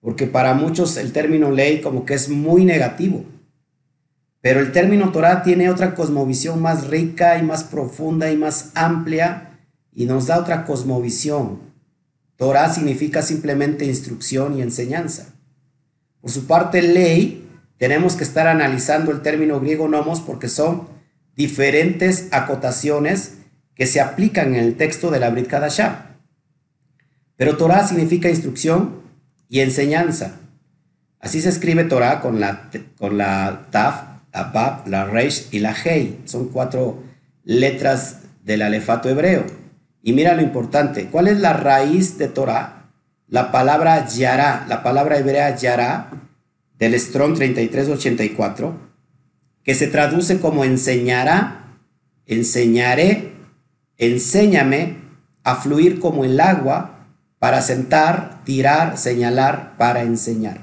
[0.00, 3.24] porque para muchos el término ley como que es muy negativo.
[4.40, 9.58] Pero el término Torah tiene otra cosmovisión más rica y más profunda y más amplia
[9.92, 11.60] y nos da otra cosmovisión.
[12.36, 15.33] Torah significa simplemente instrucción y enseñanza.
[16.24, 20.88] Por su parte, ley, tenemos que estar analizando el término griego nomos porque son
[21.36, 23.34] diferentes acotaciones
[23.74, 26.16] que se aplican en el texto de la Brit Kadashah.
[27.36, 29.02] Pero Torah significa instrucción
[29.50, 30.36] y enseñanza.
[31.20, 35.74] Así se escribe Torah con la, con la Taf, la Bab, la Reish y la
[35.74, 36.20] Hei.
[36.24, 37.02] Son cuatro
[37.44, 39.44] letras del alefato hebreo.
[40.02, 42.83] Y mira lo importante, ¿cuál es la raíz de Torah?
[43.28, 46.10] La palabra yara, la palabra hebrea yara
[46.78, 48.74] del Strong 3384,
[49.62, 51.78] que se traduce como enseñará,
[52.26, 53.32] enseñaré,
[53.96, 54.98] enséñame
[55.42, 57.06] a fluir como el agua
[57.38, 60.60] para sentar, tirar, señalar, para enseñar.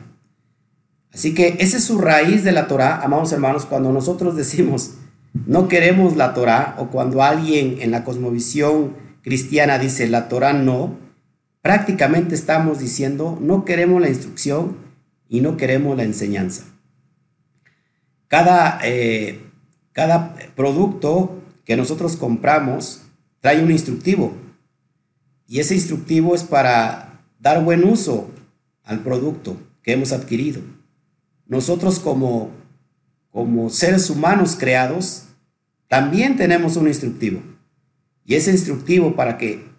[1.14, 4.96] Así que esa es su raíz de la Torah, amados hermanos, cuando nosotros decimos
[5.34, 10.98] no queremos la Torah o cuando alguien en la cosmovisión cristiana dice la Torah no,
[11.62, 14.78] prácticamente estamos diciendo no queremos la instrucción
[15.30, 16.66] y no queremos la enseñanza.
[18.28, 19.42] Cada, eh,
[19.94, 23.04] cada producto que nosotros compramos
[23.40, 24.34] trae un instructivo
[25.48, 28.32] y ese instructivo es para dar buen uso
[28.84, 30.62] al producto que hemos adquirido.
[31.46, 32.52] Nosotros como,
[33.32, 35.26] como seres humanos creados
[35.88, 37.42] también tenemos un instructivo
[38.26, 39.71] y ese instructivo para que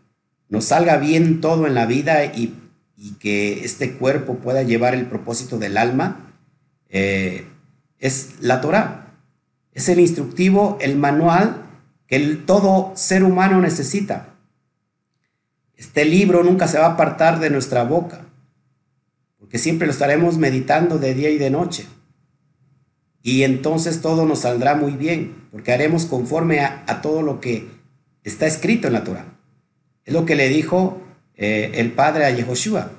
[0.53, 2.59] nos salga bien todo en la vida y,
[3.19, 6.35] que este cuerpo pueda llevar el propósito del alma,
[6.89, 7.47] eh,
[7.99, 9.17] es la Torah.
[9.73, 11.65] Es el instructivo, el manual
[12.07, 14.35] que todo ser humano necesita.
[15.75, 18.21] Este libro nunca se va a apartar de nuestra boca,
[19.39, 21.87] porque siempre lo estaremos meditando de día y de noche.
[23.23, 27.69] Y entonces todo nos saldrá muy bien, porque haremos conforme a, todo lo que
[28.23, 29.33] está escrito en la Torah.
[30.05, 31.01] Es lo que le dijo
[31.37, 32.91] eh, el padre a Yehoshua,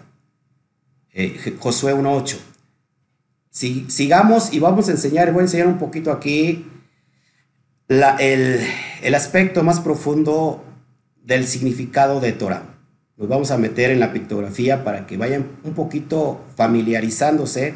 [1.13, 2.37] eh, Josué 1.8.
[3.49, 6.65] Si, sigamos y vamos a enseñar, voy a enseñar un poquito aquí
[7.87, 10.63] el, aspecto más profundo
[11.23, 12.63] del significado de Torah.
[13.17, 17.75] Nos vamos a meter en la pictografía para que vayan un poquito familiarizándose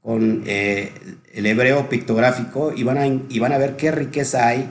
[0.00, 0.92] con eh,
[1.32, 4.70] el hebreo pictográfico y van, a, y van a ver qué riqueza hay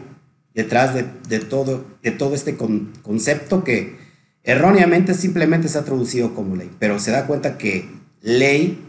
[0.53, 3.97] detrás de, todo, de todo este concepto que
[4.43, 7.89] erróneamente simplemente se ha traducido como ley, pero se da cuenta que
[8.21, 8.83] ley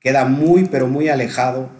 [0.00, 1.70] queda muy, pero muy alejado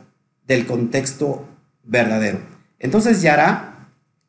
[0.47, 1.47] del contexto
[1.83, 2.39] verdadero.
[2.79, 3.89] Entonces Yara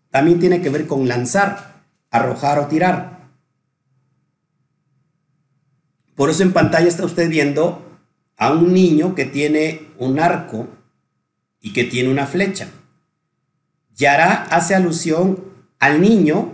[0.10, 3.30] también tiene que ver con lanzar, arrojar o tirar.
[6.16, 8.00] Por eso en pantalla está usted viendo
[8.38, 10.68] a un niño que tiene un arco
[11.60, 12.68] y que tiene una flecha.
[13.96, 15.44] Yara hace alusión
[15.80, 16.52] al niño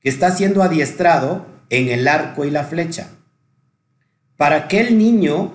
[0.00, 3.08] que está siendo adiestrado en el arco y la flecha.
[4.36, 5.52] ¿Para qué el niño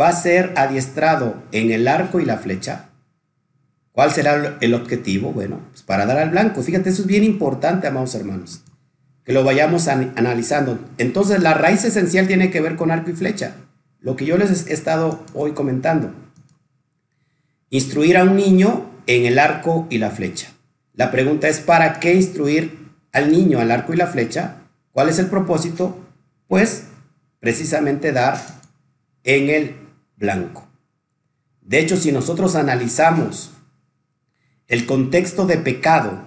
[0.00, 2.90] va a ser adiestrado en el arco y la flecha?
[3.92, 5.32] ¿Cuál será el objetivo?
[5.32, 6.62] Bueno, pues para dar al blanco.
[6.62, 8.62] Fíjate, eso es bien importante, amados hermanos,
[9.24, 10.78] que lo vayamos analizando.
[10.96, 13.56] Entonces, la raíz esencial tiene que ver con arco y flecha
[14.00, 16.12] lo que yo les he estado hoy comentando.
[17.68, 20.52] Instruir a un niño en el arco y la flecha.
[20.94, 24.58] La pregunta es, ¿para qué instruir al niño al arco y la flecha?
[24.92, 25.98] ¿Cuál es el propósito?
[26.46, 26.84] Pues
[27.40, 28.38] precisamente dar
[29.24, 29.74] en el
[30.16, 30.68] blanco.
[31.60, 33.50] De hecho, si nosotros analizamos
[34.68, 36.20] el contexto de pecado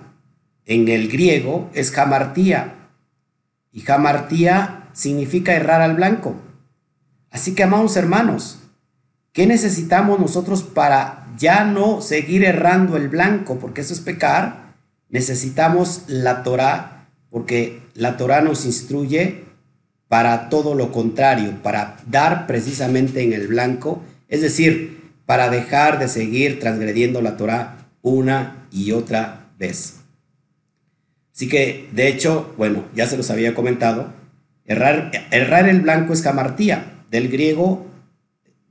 [0.66, 2.90] en el griego, es jamartía.
[3.72, 6.36] Y jamartía significa errar al blanco.
[7.32, 8.60] Así que, amados hermanos,
[9.34, 13.60] ¿qué necesitamos nosotros para ya no seguir errando el blanco?
[13.60, 14.76] Porque eso es pecar.
[15.10, 19.44] Necesitamos la Torah, porque la Torah nos instruye
[20.08, 26.08] para todo lo contrario, para dar precisamente en el blanco, es decir, para dejar de
[26.08, 30.02] seguir transgrediendo la Torah una y otra vez.
[31.34, 34.14] Así que, de hecho, bueno, ya se los había comentado,
[34.66, 37.88] errar, errar el blanco es camartía del griego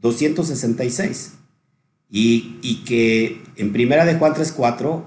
[0.02, 1.32] 266.
[2.10, 5.04] Y, y que en primera de Juan 3.4,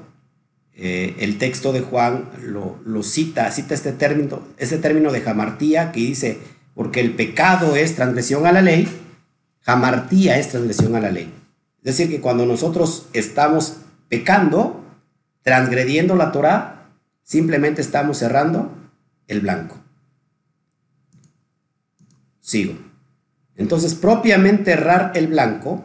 [0.74, 5.92] eh, el texto de Juan lo, lo, cita, cita este término, este término de jamartía
[5.92, 6.40] que dice,
[6.74, 8.88] porque el pecado es transgresión a la ley,
[9.62, 11.32] jamartía es transgresión a la ley.
[11.84, 13.78] Es decir, que cuando nosotros estamos
[14.10, 14.84] pecando,
[15.44, 16.90] transgrediendo la Torah,
[17.24, 18.72] simplemente estamos cerrando
[19.28, 19.78] el blanco.
[22.42, 22.74] Sigo.
[23.58, 25.84] Entonces, propiamente errar el blanco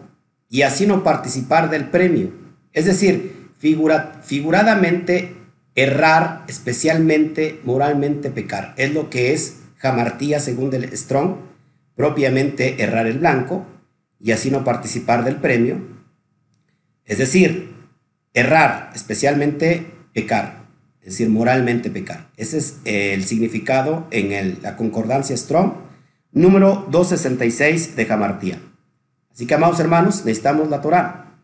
[0.49, 2.33] y así no participar del premio.
[2.73, 5.37] Es decir, figuradamente
[5.75, 8.75] errar, especialmente moralmente pecar.
[8.77, 11.37] Es lo que es jamartía según Strong,
[11.95, 13.67] propiamente errar el blanco
[14.19, 15.79] y así no participar del premio.
[17.05, 17.73] Es decir,
[18.35, 20.65] errar, especialmente pecar,
[21.01, 22.29] es decir, moralmente pecar.
[22.37, 25.90] Ese es el significado en la concordancia Strong
[26.33, 28.61] número 266 de Jamartía.
[29.33, 31.39] Así que, amados hermanos, necesitamos la Torah.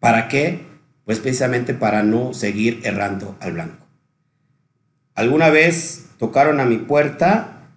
[0.00, 0.66] ¿Para qué?
[1.04, 3.86] Pues precisamente para no seguir errando al blanco.
[5.14, 7.70] Alguna vez tocaron a mi puerta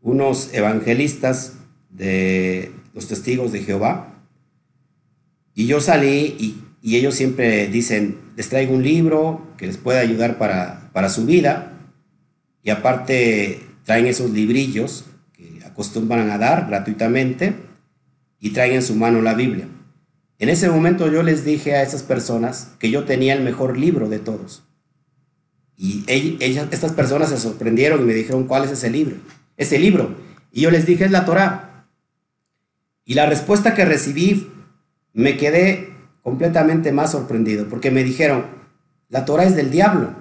[0.00, 1.54] unos evangelistas
[1.90, 4.12] de los testigos de Jehová
[5.54, 10.36] y yo salí y, ellos siempre dicen, les traigo un libro que les puede ayudar
[10.36, 11.74] para, para su vida
[12.64, 15.04] y aparte traen esos librillos
[15.72, 17.54] acostumbran a dar gratuitamente
[18.38, 19.66] y traen en su mano la Biblia.
[20.38, 24.08] En ese momento yo les dije a esas personas que yo tenía el mejor libro
[24.08, 24.64] de todos.
[25.76, 29.16] Y ellas, estas personas se sorprendieron y me dijeron, ¿cuál es ese libro?
[29.56, 30.14] Ese libro.
[30.52, 31.86] Y yo les dije, es la Torah.
[33.04, 34.50] Y la respuesta que recibí,
[35.12, 35.92] me quedé
[36.22, 38.46] completamente más sorprendido, porque me dijeron,
[39.08, 40.14] la Torah es del diablo.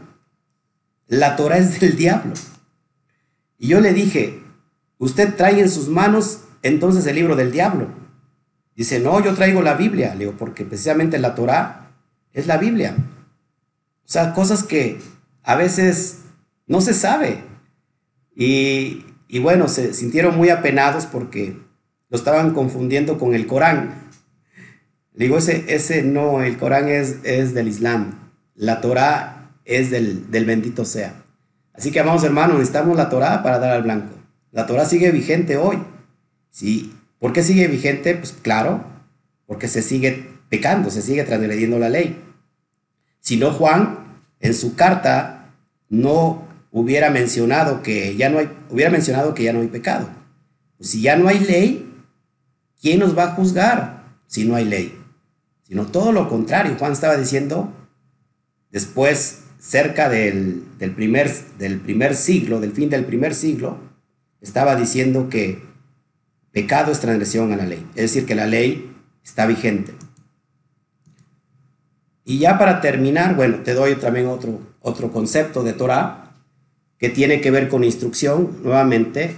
[1.08, 2.34] La Torah es del diablo.
[3.58, 4.41] Y yo le dije,
[5.02, 7.88] Usted trae en sus manos entonces el libro del diablo.
[8.76, 11.92] Dice, no, yo traigo la Biblia, Leo, porque precisamente la Torah
[12.34, 12.96] es la Biblia.
[14.06, 15.00] O sea, cosas que
[15.42, 16.20] a veces
[16.68, 17.44] no se sabe.
[18.36, 19.04] Y,
[19.42, 21.58] bueno, se sintieron muy apenados porque
[22.10, 24.08] lo estaban confundiendo con el Corán.
[25.16, 28.30] digo, ese, ese no, el Corán es, es del Islam.
[28.54, 31.24] La Torah es del, del bendito sea.
[31.74, 34.21] Así que, amados hermanos, necesitamos la Torah para dar al blanco.
[34.52, 35.78] La Torah sigue vigente hoy.
[36.50, 36.94] ¿Sí?
[37.20, 38.16] ¿Por qué sigue vigente?
[38.16, 38.84] Pues claro,
[39.48, 42.22] porque se sigue pecando, se sigue transgrediendo la ley.
[43.22, 44.00] Si no, Juan,
[44.40, 45.54] en su carta,
[45.88, 50.10] no hubiera mencionado que ya no hay, hubiera mencionado que ya no hay pecado.
[50.78, 51.94] Pues si ya no hay ley,
[52.82, 54.98] ¿quién nos va a juzgar si no hay ley?
[55.68, 56.76] Sino todo lo contrario.
[56.78, 57.72] Juan estaba diciendo,
[58.72, 63.91] después, cerca del, del, primer, del primer siglo, del fin del primer siglo,
[64.42, 65.64] estaba diciendo que
[66.52, 67.88] pecado es transgresión a la ley.
[67.96, 68.92] Es decir, que la ley
[69.24, 69.94] está vigente.
[72.26, 76.34] Y ya para terminar, bueno, te doy también otro, otro concepto de Torah
[76.98, 79.38] que tiene que ver con instrucción, nuevamente,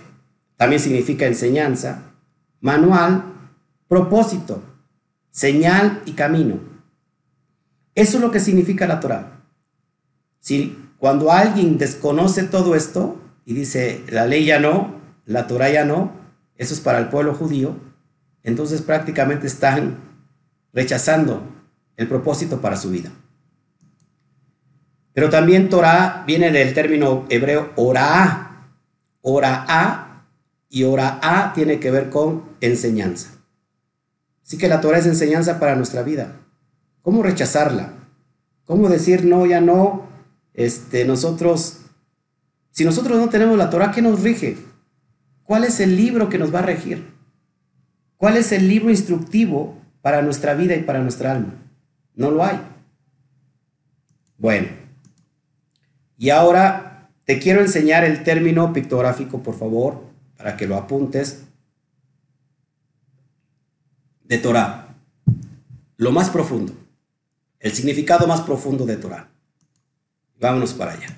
[0.58, 2.12] también significa enseñanza,
[2.60, 3.24] manual,
[3.88, 4.62] propósito,
[5.32, 6.60] señal y camino.
[7.96, 9.42] Eso es lo que significa la Torah.
[10.40, 15.86] Si cuando alguien desconoce todo esto y dice, la ley ya no, la Torah ya
[15.86, 16.12] no,
[16.58, 17.76] eso es para el pueblo judío,
[18.44, 19.98] entonces prácticamente están
[20.74, 21.44] rechazando
[21.98, 23.12] el propósito para su vida.
[25.14, 28.50] Pero también Torah viene del término hebreo Ora
[29.22, 30.26] Oraá,
[30.70, 33.30] y Oraá tiene que ver con enseñanza.
[34.46, 36.42] Así que la Torah es enseñanza para nuestra vida.
[37.02, 37.94] ¿Cómo rechazarla?
[38.66, 40.08] ¿Cómo decir no, ya no?
[40.54, 41.83] Este, nosotros,
[42.74, 44.58] si nosotros no tenemos la Torah, ¿qué nos rige?
[45.44, 47.14] ¿Cuál es el libro que nos va a regir?
[48.18, 51.54] ¿Cuál es el libro instructivo para nuestra vida y para nuestra alma?
[52.16, 52.60] No lo hay.
[54.40, 54.70] Bueno,
[56.18, 60.06] y ahora te quiero enseñar el término pictográfico, por favor,
[60.36, 61.44] para que lo apuntes.
[64.24, 64.96] De Torah.
[65.98, 66.74] Lo más profundo.
[67.60, 69.30] El significado más profundo de Torah.
[70.40, 71.16] Vámonos para allá.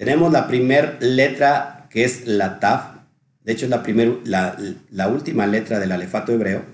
[0.00, 3.00] Tenemos la primera letra que es la Taf.
[3.44, 6.64] De hecho, es la, primer, la, última letra del alefato hebreo.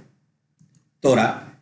[1.00, 1.58] Torah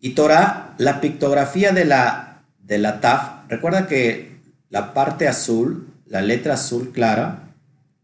[0.00, 4.32] y Torah, la pictografía de la, de la Taf, recuerda que
[4.68, 7.54] la parte azul, la letra azul clara,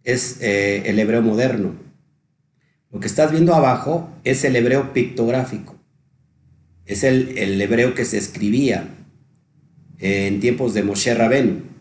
[0.03, 1.75] es eh, el hebreo moderno.
[2.91, 5.77] Lo que estás viendo abajo es el hebreo pictográfico.
[6.87, 8.89] Es el, el hebreo que se escribía
[9.99, 11.74] en tiempos de Moshe Rabenu.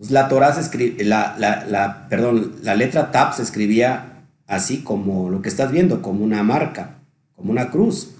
[0.00, 5.42] Entonces la se la, la, la, perdón, la letra Taf se escribía así como lo
[5.42, 7.00] que estás viendo, como una marca,
[7.36, 8.14] como una cruz.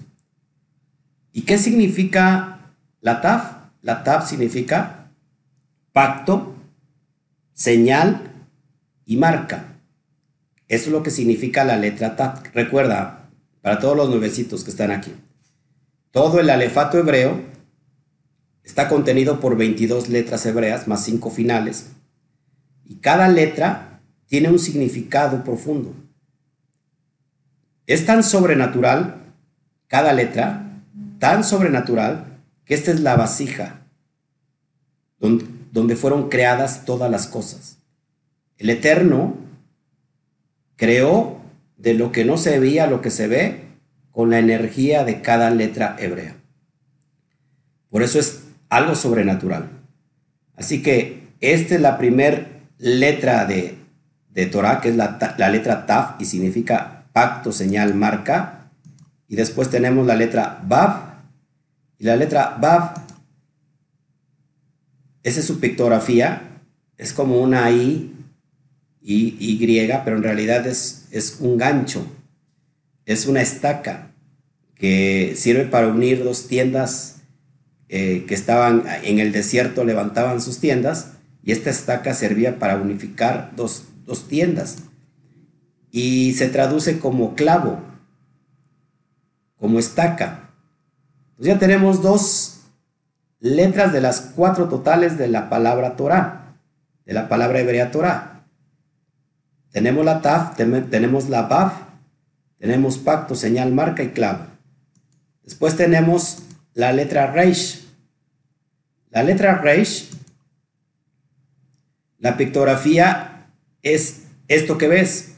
[1.31, 3.53] ¿Y qué significa la TAF?
[3.81, 5.09] La TAF significa
[5.91, 6.53] pacto,
[7.53, 8.31] señal
[9.07, 9.77] y marca.
[10.67, 12.53] Eso es lo que significa la letra TAF.
[12.53, 13.27] Recuerda,
[13.63, 15.15] para todos los nuevecitos que están aquí,
[16.11, 17.41] todo el alefato hebreo
[18.63, 21.87] está contenido por 22 letras hebreas más 5 finales.
[22.85, 25.93] Y cada letra tiene un significado profundo.
[27.87, 29.21] Es tan sobrenatural
[29.87, 30.67] cada letra
[31.19, 33.81] tan sobrenatural que esta es la vasija
[35.19, 37.77] donde, fueron creadas todas las cosas.
[38.57, 39.35] El Eterno
[40.77, 41.39] creó
[41.77, 43.65] de lo que no se veía lo que se ve
[44.11, 46.37] con la energía de cada letra hebrea.
[47.89, 48.40] Por eso es
[48.71, 49.69] algo sobrenatural.
[50.55, 52.47] Así que esta es la primera
[52.77, 53.75] letra de,
[54.29, 58.71] de Torah, que es la, la letra Taf y significa pacto, señal, marca.
[59.27, 61.11] Y después tenemos la letra Bab,
[61.97, 62.95] y la letra Bab,
[65.23, 66.41] esa es su pictografía,
[66.97, 68.13] es como una I,
[69.01, 72.05] y, y pero en realidad es, es un gancho,
[73.05, 74.11] es una estaca
[74.75, 77.20] que sirve para unir dos tiendas
[77.93, 81.11] eh, que estaban en el desierto, levantaban sus tiendas,
[81.43, 84.77] y esta estaca servía para unificar dos, dos tiendas.
[85.91, 87.81] Y se traduce como clavo,
[89.57, 90.51] como estaca.
[91.35, 92.61] Pues ya tenemos dos
[93.41, 96.55] letras de las cuatro totales de la palabra Torah,
[97.05, 98.45] de la palabra hebrea Torah.
[99.71, 101.73] Tenemos la Taf, tenemos la Baf,
[102.57, 104.45] tenemos pacto, señal, marca y clavo.
[105.43, 107.80] Después tenemos la letra Reish.
[109.11, 110.09] La letra Reish,
[112.17, 113.47] la pictografía
[113.83, 115.35] es esto que ves.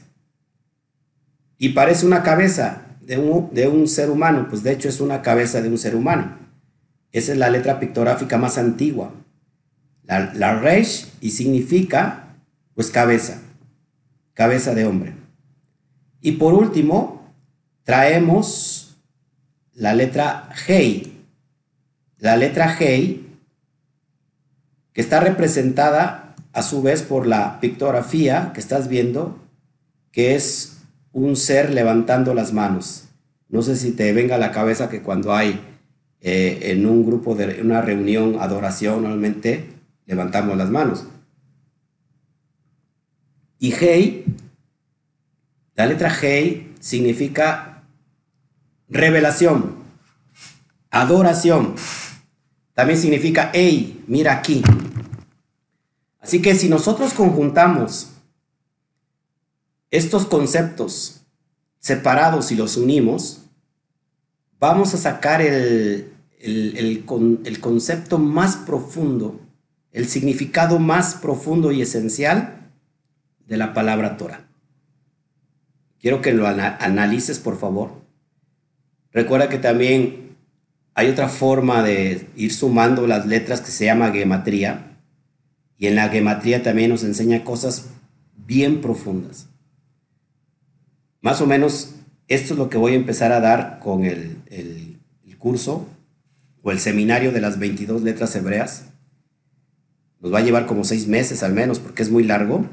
[1.58, 5.68] Y parece una cabeza, de un, ser humano, pues de hecho es una cabeza de
[5.68, 6.38] un ser humano.
[7.12, 9.12] Esa es la letra pictográfica más antigua.
[10.04, 10.78] La, la
[11.20, 12.36] y significa
[12.74, 13.40] pues cabeza,
[14.34, 15.14] cabeza de hombre.
[16.20, 17.34] Y por último,
[17.82, 18.96] traemos
[19.72, 21.10] la letra G.
[22.18, 23.23] La letra G,
[24.94, 29.38] que está representada a su vez por la pictografía que estás viendo,
[30.12, 30.78] que es
[31.12, 33.04] un ser levantando las manos.
[33.48, 35.60] No sé si te venga a la cabeza que cuando hay
[36.20, 39.66] eh, en un grupo de una reunión, adoración, normalmente
[40.06, 41.06] levantamos las manos.
[43.58, 44.24] Y Hei,
[45.74, 47.82] la letra Hei significa
[48.88, 49.74] revelación,
[50.90, 51.74] adoración.
[52.74, 54.62] También significa, hey, mira aquí.
[56.20, 58.10] Así que si nosotros conjuntamos
[59.90, 61.20] estos conceptos
[61.78, 63.42] separados y los unimos,
[64.58, 69.40] vamos a sacar el, el, concepto más profundo,
[69.92, 72.72] el significado más profundo y esencial
[73.46, 74.46] de la palabra Torah.
[76.00, 77.92] Quiero que lo analices, por favor.
[79.12, 80.23] Recuerda que también
[80.94, 84.98] hay otra forma de ir sumando las letras que se llama gematría.
[85.76, 87.90] Y en la gematría también nos enseña cosas
[88.36, 89.48] bien profundas.
[91.20, 91.94] Más o menos
[92.28, 94.94] esto es lo que voy a empezar a dar con el, el
[95.44, 95.86] curso
[96.62, 98.86] o el seminario de las 22 letras hebreas.
[100.20, 102.64] Nos va a llevar como seis meses al menos, porque es muy largo,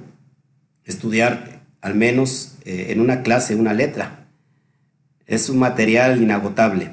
[0.86, 4.26] estudiar al menos eh, en una clase una letra.
[5.26, 6.92] Es un material inagotable.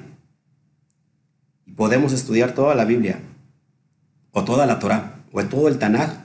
[1.79, 3.21] Podemos estudiar toda la Biblia,
[4.33, 6.25] o toda la Torah, o todo el Tanakh,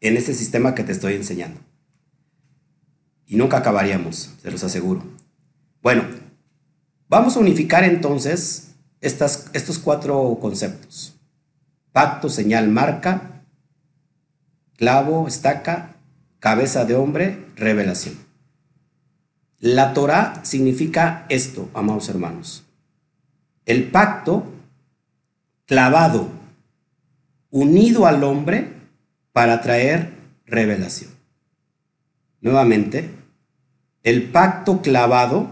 [0.00, 1.60] en este sistema que te estoy enseñando.
[3.24, 5.04] Y nunca acabaríamos, se los aseguro.
[5.82, 6.02] Bueno,
[7.08, 11.14] vamos a unificar entonces estos cuatro conceptos.
[11.92, 13.44] Pacto, señal, marca,
[14.76, 15.94] clavo, estaca,
[16.40, 18.16] cabeza de hombre, revelación.
[19.60, 22.64] La Torah significa esto, amados hermanos.
[23.64, 24.44] El pacto
[25.66, 26.28] clavado,
[27.50, 28.72] unido al hombre
[29.32, 30.10] para traer
[30.46, 31.10] revelación.
[32.40, 33.10] Nuevamente,
[34.02, 35.50] el pacto clavado,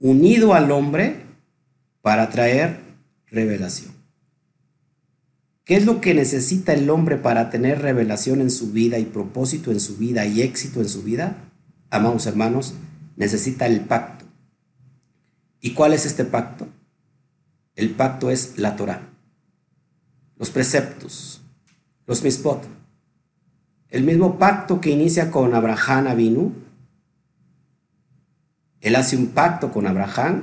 [0.00, 1.22] unido al hombre
[2.02, 2.80] para traer
[3.26, 3.96] revelación.
[5.64, 9.72] ¿Qué es lo que necesita el hombre para tener revelación en su vida y propósito
[9.72, 11.50] en su vida y éxito en su vida?
[11.90, 12.74] Amados hermanos,
[13.16, 14.26] necesita el pacto.
[15.60, 16.68] ¿Y cuál es este pacto?
[17.76, 19.02] El pacto es la Torah,
[20.38, 21.42] los preceptos,
[22.06, 22.64] los mispot.
[23.90, 26.52] El mismo pacto que inicia con Abraham Avinu.
[28.80, 30.42] Él hace un pacto con Abraham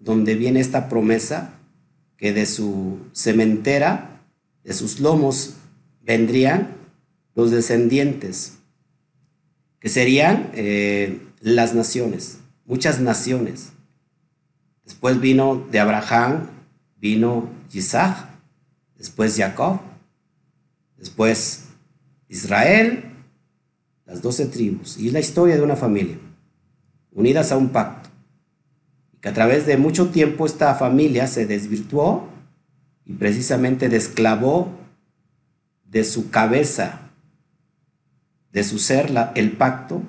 [0.00, 1.54] donde viene esta promesa
[2.16, 4.20] que de su cementera,
[4.64, 5.54] de sus lomos,
[6.02, 6.76] vendrían
[7.34, 8.58] los descendientes,
[9.80, 13.72] que serían eh, las naciones, muchas naciones.
[14.84, 16.48] Después vino de Abraham,
[17.00, 18.28] vino Isaac,
[18.96, 19.80] después Jacob,
[20.96, 21.66] después
[22.28, 23.04] Israel,
[24.06, 24.98] las doce tribus.
[24.98, 26.18] Y es la historia de una familia,
[27.12, 28.08] unidas a un pacto
[29.20, 32.28] que a través de mucho tiempo esta familia se desvirtuó
[33.04, 34.70] y precisamente desclavó
[35.84, 37.10] de su cabeza,
[38.52, 40.02] de su ser, el pacto,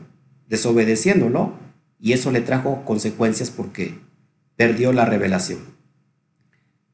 [0.48, 1.54] desobedeciéndolo,
[2.00, 3.98] y eso le trajo consecuencias porque
[4.56, 5.60] perdió la revelación.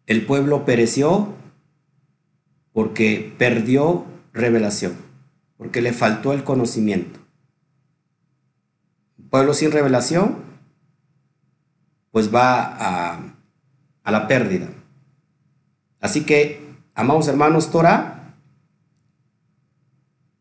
[0.07, 1.33] El pueblo pereció
[2.73, 4.95] porque perdió revelación,
[5.57, 7.19] porque le faltó el conocimiento.
[9.17, 10.43] Un pueblo sin revelación
[12.11, 13.15] pues va
[14.05, 14.69] a, la pérdida.
[15.99, 18.35] Así que, amados hermanos, Torah,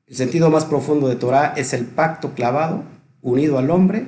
[0.07, 2.85] el sentido más profundo de Torah es el pacto clavado
[3.23, 4.07] unido al hombre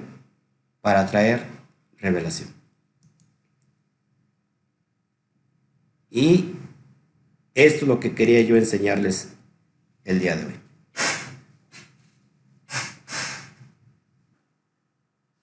[0.80, 1.44] para traer
[1.98, 2.55] revelación.
[6.16, 6.58] Y
[7.52, 9.34] esto es lo que quería yo enseñarles
[10.02, 10.60] el día de hoy.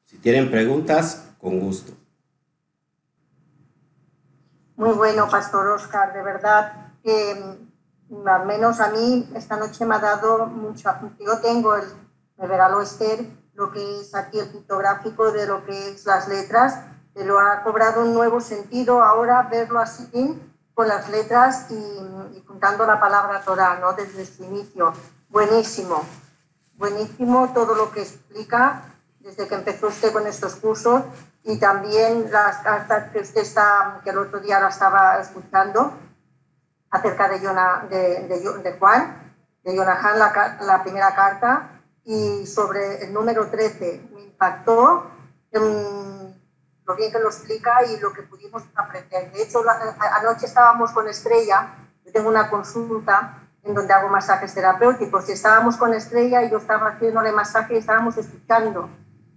[0.05, 1.93] Si tienen preguntas, con gusto.
[4.75, 9.99] Muy bueno, Pastor Oscar, de verdad mm, al menos a mí esta noche me ha
[9.99, 10.99] dado mucha.
[11.19, 11.83] Yo tengo, el,
[12.39, 16.79] regaló Esther, lo que es aquí el pictográfico de lo que es las letras,
[17.13, 20.09] que lo ha cobrado un nuevo sentido ahora verlo así
[20.73, 23.93] con las letras y, y juntando la palabra Torah, ¿no?
[23.93, 24.93] Desde su inicio.
[25.29, 26.03] Buenísimo,
[26.75, 28.83] buenísimo todo lo que explica
[29.19, 31.03] desde que empezó usted con estos cursos
[31.43, 35.93] y también las cartas que usted está, que el otro día la estaba escuchando
[36.89, 43.47] acerca de, de, de, Juan, de Jonathan, la, la, primera carta, y sobre el número
[43.47, 45.07] 13 me impactó
[46.85, 49.31] lo bien que lo explica y lo que pudimos aprender.
[49.31, 49.61] De hecho,
[50.21, 51.75] anoche estábamos con Estrella,
[52.05, 56.57] yo tengo una consulta en donde hago masajes terapéuticos y estábamos con Estrella y yo
[56.57, 58.89] estaba haciéndole masaje y estábamos escuchando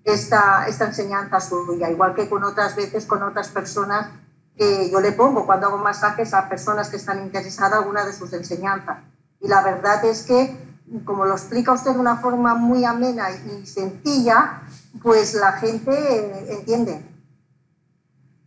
[0.05, 4.09] esta, esta enseñanza suya, igual que con otras veces con otras personas
[4.57, 8.13] que yo le pongo cuando hago masajes a personas que están interesadas en alguna de
[8.13, 8.99] sus enseñanzas.
[9.41, 10.57] Y la verdad es que,
[11.05, 14.63] como lo explica usted de una forma muy amena y sencilla,
[15.03, 17.16] pues la gente entiende.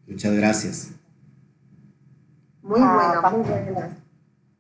[0.10, 0.92] Muchas gracias.
[2.64, 3.88] Muy ah, bueno, muy bueno.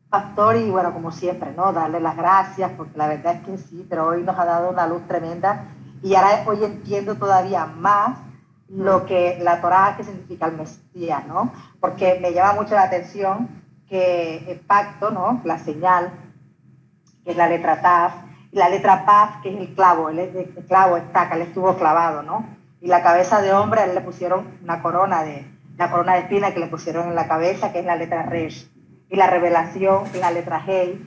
[0.09, 1.73] Pastor, y bueno, como siempre, ¿no?
[1.73, 4.87] Darle las gracias, porque la verdad es que sí, pero hoy nos ha dado una
[4.87, 5.65] luz tremenda
[6.01, 8.17] y ahora hoy entiendo todavía más
[8.69, 11.51] lo que la Torah que significa el Mesías, ¿no?
[11.79, 13.49] Porque me llama mucho la atención
[13.87, 15.41] que el pacto, ¿no?
[15.43, 16.11] La señal,
[17.23, 18.13] que es la letra Taf,
[18.51, 22.23] y la letra Paz, que es el clavo, el, el clavo estaca, le estuvo clavado,
[22.23, 22.58] ¿no?
[22.81, 25.45] Y la cabeza de hombre, él le pusieron una corona de,
[25.77, 28.69] la corona de espina que le pusieron en la cabeza, que es la letra Resh
[29.09, 31.05] y la revelación la letra Hey.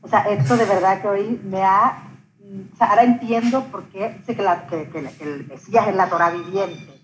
[0.00, 2.04] O sea, esto de verdad que hoy me ha...
[2.72, 4.88] O sea, ahora entiendo por qué dice que, la, que,
[5.20, 7.02] el Mesías es la Torah viviente.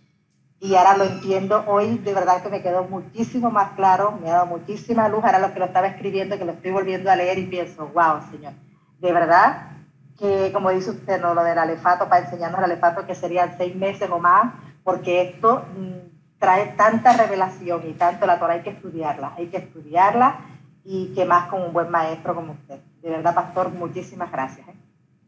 [0.61, 1.65] Y ahora lo entiendo.
[1.67, 5.23] Hoy de verdad que me quedó muchísimo más claro, me ha dado muchísima luz.
[5.23, 8.23] Ahora lo que lo estaba escribiendo, que lo estoy volviendo a leer y pienso, wow,
[8.31, 8.55] Señor,
[9.01, 9.74] de verdad
[10.19, 11.35] que, como dice usted, ¿no?
[11.35, 15.65] lo del alefato, para enseñarnos el alefato, que serían seis meses o más, porque esto
[15.77, 20.41] mm, trae tanta revelación y tanto la Torah hay que estudiarla, hay que estudiarla
[20.85, 22.79] y que más con un buen maestro como usted.
[23.03, 24.69] De verdad, pastor, muchísimas gracias.
[24.69, 24.75] ¿eh?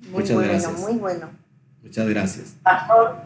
[0.01, 0.79] Muy Muchas bueno, gracias.
[0.79, 1.31] muy bueno.
[1.83, 2.57] Muchas gracias.
[2.63, 3.17] Pastor,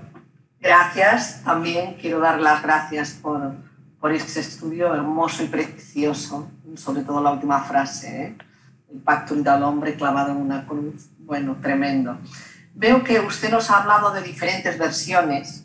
[0.60, 1.42] gracias.
[1.44, 3.54] También quiero dar las gracias por,
[4.00, 8.36] por este estudio hermoso y precioso, sobre todo la última frase, ¿eh?
[8.92, 11.08] El pacto del hombre clavado en una cruz.
[11.18, 12.18] Bueno, tremendo.
[12.74, 15.64] Veo que usted nos ha hablado de diferentes versiones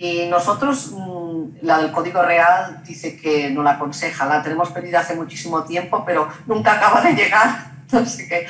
[0.00, 5.00] y nosotros, mm, la del Código Real dice que no la aconseja, la tenemos pedida
[5.00, 8.46] hace muchísimo tiempo, pero nunca acaba de llegar, así que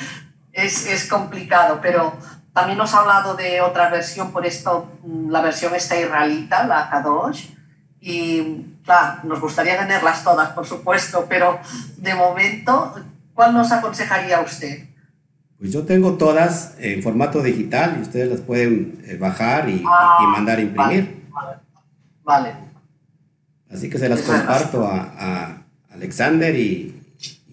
[0.53, 1.79] es, es complicado.
[1.81, 2.13] Pero
[2.53, 6.89] también nos ha hablado de otra versión, por esto, mm, la versión esta israelita, la
[6.89, 7.49] Kadosh,
[7.99, 11.59] y claro, nos gustaría tenerlas todas, por supuesto, pero
[11.97, 12.95] de momento,
[13.33, 14.87] ¿cuál nos aconsejaría usted?
[15.57, 20.27] Pues yo tengo todas en formato digital y ustedes las pueden eh, bajar y, y
[20.31, 21.21] mandar a imprimir.
[22.23, 22.71] Vale.
[23.71, 25.57] Así que se las comparto a,
[25.93, 26.97] Alexander y,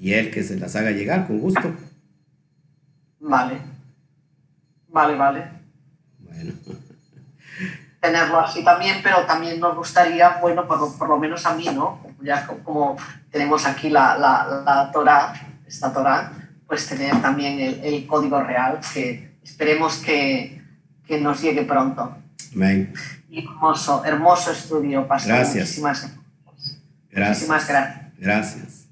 [0.00, 1.72] él que se las haga llegar con gusto.
[3.20, 3.60] Vale.
[4.88, 5.50] Vale, vale.
[6.18, 6.52] Bueno.
[8.00, 12.00] Tenerlo así también, pero también nos gustaría, bueno, por, lo menos a mí, ¿no?
[12.22, 12.96] Ya como
[13.30, 15.34] tenemos aquí la, la, la Torah,
[15.68, 16.32] esta Torah,
[16.66, 20.62] pues tener también el, código real, que esperemos que,
[21.06, 22.16] que nos llegue pronto.
[22.54, 22.92] Amén.
[23.30, 25.34] Hermoso, hermoso estudio, Pastor.
[25.34, 25.64] Gracias.
[25.64, 26.18] Muchísimas
[27.10, 27.28] gracias.
[27.28, 28.12] Muchísimas gracias.
[28.18, 28.88] Gracias.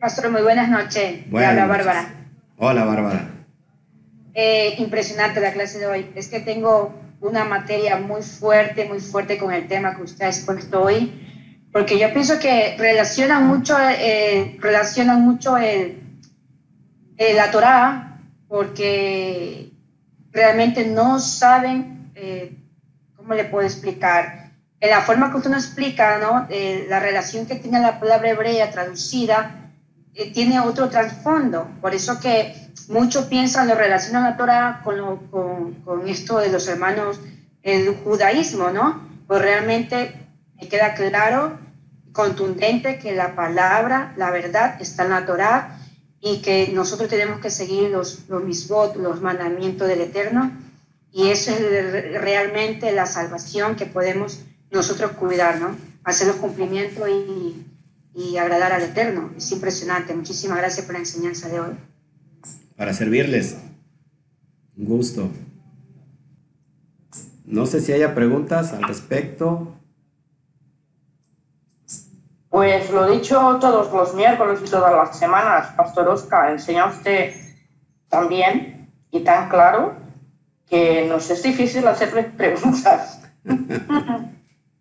[0.00, 1.24] Pastor, muy buenas noches.
[1.32, 2.14] Hola, Bárbara.
[2.56, 3.30] Hola, Bárbara.
[4.34, 6.10] Eh, impresionante la clase de hoy.
[6.14, 10.28] Es que tengo una materia muy fuerte, muy fuerte con el tema que usted ha
[10.28, 11.33] expuesto hoy,
[11.74, 16.00] porque yo pienso que relacionan mucho, eh, relacionan mucho el,
[17.18, 19.72] la Torah, porque
[20.30, 22.56] realmente no saben eh,
[23.16, 24.52] ¿cómo le puedo explicar?
[24.80, 26.46] En la forma que usted nos explica, ¿no?
[26.50, 29.72] Eh, la relación que tiene la palabra hebrea traducida
[30.14, 31.68] eh, tiene otro trasfondo.
[31.80, 32.54] Por eso que
[32.88, 37.18] muchos piensan, lo relacionan la Torah con, con, con, esto de los hermanos
[37.62, 39.08] el judaísmo, ¿no?
[39.26, 40.28] Pues realmente
[40.60, 41.58] me queda claro,
[42.14, 45.78] contundente, que la palabra, la verdad, está en la Torah
[46.20, 50.50] y que nosotros tenemos que seguir los, los misbot, los mandamientos del Eterno
[51.12, 54.40] y eso es realmente la salvación que podemos
[54.70, 55.76] nosotros cuidar, ¿no?
[56.02, 57.64] Hacer los cumplimientos y,
[58.14, 59.30] y agradar al Eterno.
[59.36, 60.14] Es impresionante.
[60.14, 61.74] Muchísimas gracias por la enseñanza de hoy.
[62.76, 63.56] Para servirles.
[64.76, 65.30] Un gusto.
[67.44, 69.72] No sé si haya preguntas al respecto.
[72.54, 77.34] Pues lo dicho todos los miércoles y todas las semanas, Pastor Oscar, enseña usted
[78.08, 79.96] también y tan claro
[80.68, 83.20] que nos es difícil hacerle preguntas.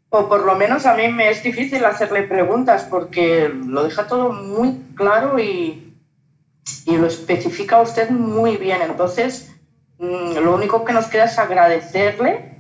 [0.10, 4.32] o por lo menos a mí me es difícil hacerle preguntas porque lo deja todo
[4.32, 5.98] muy claro y,
[6.86, 8.84] y lo especifica usted muy bien.
[8.84, 9.52] Entonces,
[9.98, 12.53] mm, lo único que nos queda es agradecerle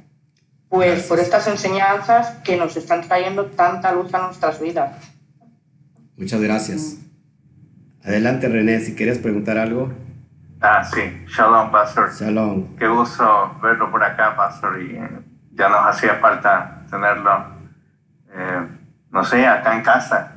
[0.73, 4.91] pues por estas enseñanzas que nos están trayendo tanta luz a nuestras vidas.
[6.17, 6.97] Muchas gracias.
[8.03, 9.93] Adelante René, si quieres preguntar algo.
[10.61, 11.25] Ah, sí.
[11.27, 12.11] Shalom, Pastor.
[12.11, 12.75] Shalom.
[12.75, 14.81] Qué gusto verlo por acá, Pastor.
[14.81, 15.09] Y eh,
[15.51, 17.45] ya nos hacía falta tenerlo,
[18.33, 18.67] eh,
[19.11, 20.33] no sé, acá en casa.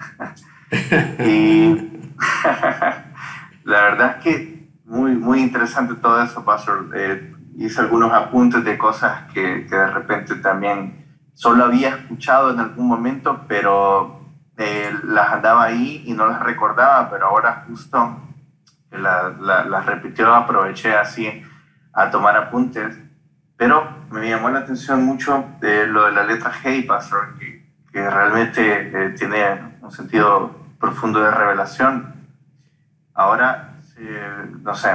[1.21, 2.03] y
[3.65, 6.91] la verdad es que muy, muy interesante todo eso, Pastor.
[6.95, 12.61] Eh, hice algunos apuntes de cosas que, que, de repente también solo había escuchado en
[12.61, 14.21] algún momento, pero
[14.57, 18.23] eh, las andaba ahí y no las recordaba, pero ahora justo
[18.91, 21.43] las la, la repitió, aproveché así
[21.93, 22.99] a tomar apuntes.
[23.57, 28.11] Pero me llamó la atención mucho de lo de la letra G, Pastor, que, que
[28.11, 32.15] realmente eh, tiene un sentido profundo de revelación.
[33.15, 34.91] Ahora, eh, no sé,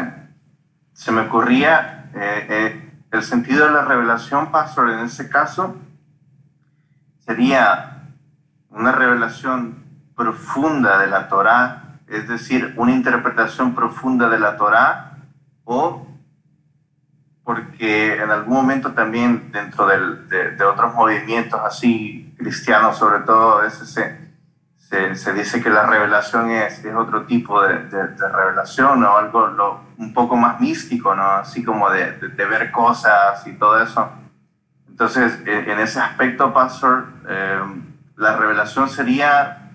[0.93, 5.75] se me ocurría eh, eh, el sentido de la revelación, Pastor, en ese caso,
[7.19, 8.03] sería
[8.69, 9.83] una revelación
[10.15, 15.17] profunda de la Torá, es decir, una interpretación profunda de la Torá,
[15.63, 16.07] o
[17.43, 23.85] porque en algún momento también dentro de, de, otros movimientos así cristianos, sobre todo, ese
[25.15, 30.35] se, dice que la revelación es, es otro tipo de, revelación o algo un poco
[30.35, 31.23] más místico, ¿no?
[31.23, 34.11] Así como de, ver cosas y todo eso.
[34.89, 37.59] Entonces, en ese aspecto, Pastor, eh,
[38.17, 39.71] la revelación sería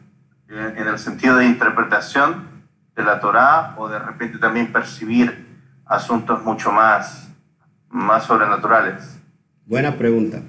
[0.49, 2.47] en, en el sentido de interpretación
[2.95, 5.47] de la Torá o de repente también percibir
[5.87, 7.29] asuntos mucho más,
[7.89, 9.19] más sobrenaturales.
[9.65, 10.43] Buena pregunta.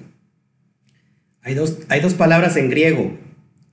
[1.42, 3.16] Hay dos, hay dos palabras en griego,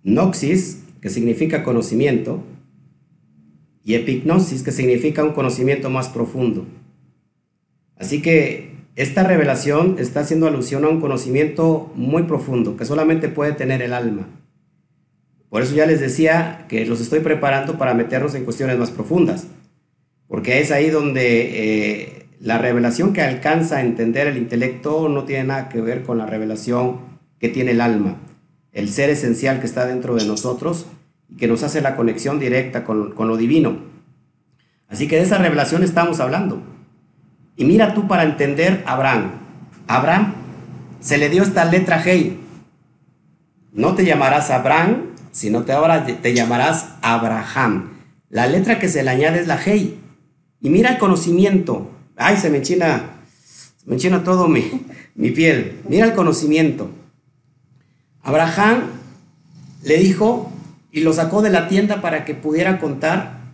[0.02, 2.42] noxis, que significa conocimiento,
[3.84, 6.66] y epignosis, que significa un conocimiento más profundo.
[7.96, 13.52] Así que esta revelación está haciendo alusión a un conocimiento muy profundo que solamente puede
[13.52, 14.28] tener el alma.
[15.50, 19.46] Por eso ya les decía que los estoy preparando para meternos en cuestiones más profundas,
[20.28, 25.44] porque es ahí donde eh, la revelación que alcanza a entender el intelecto no tiene
[25.44, 27.02] nada que ver con la revelación
[27.38, 28.18] que tiene el alma,
[28.72, 30.88] el ser esencial que está dentro de nosotros
[31.38, 33.78] que nos hace la conexión directa con, con lo divino.
[34.88, 36.62] Así que de esa revelación estamos hablando.
[37.56, 39.32] Y mira tú para entender Abraham.
[39.88, 40.34] Abraham
[41.00, 42.38] se le dio esta letra G.
[43.74, 47.92] No te llamarás Abraham, sino te ahora te llamarás Abraham.
[48.30, 49.96] La letra que se le añade es la G.
[50.62, 51.92] Y mira el conocimiento.
[52.16, 53.04] Ay, se me enchina,
[53.86, 55.82] me enchina todo mi, mi piel.
[55.88, 56.90] Mira el conocimiento.
[58.24, 58.84] Abraham
[59.84, 60.52] le dijo
[60.96, 63.52] y lo sacó de la tienda para que pudiera contar,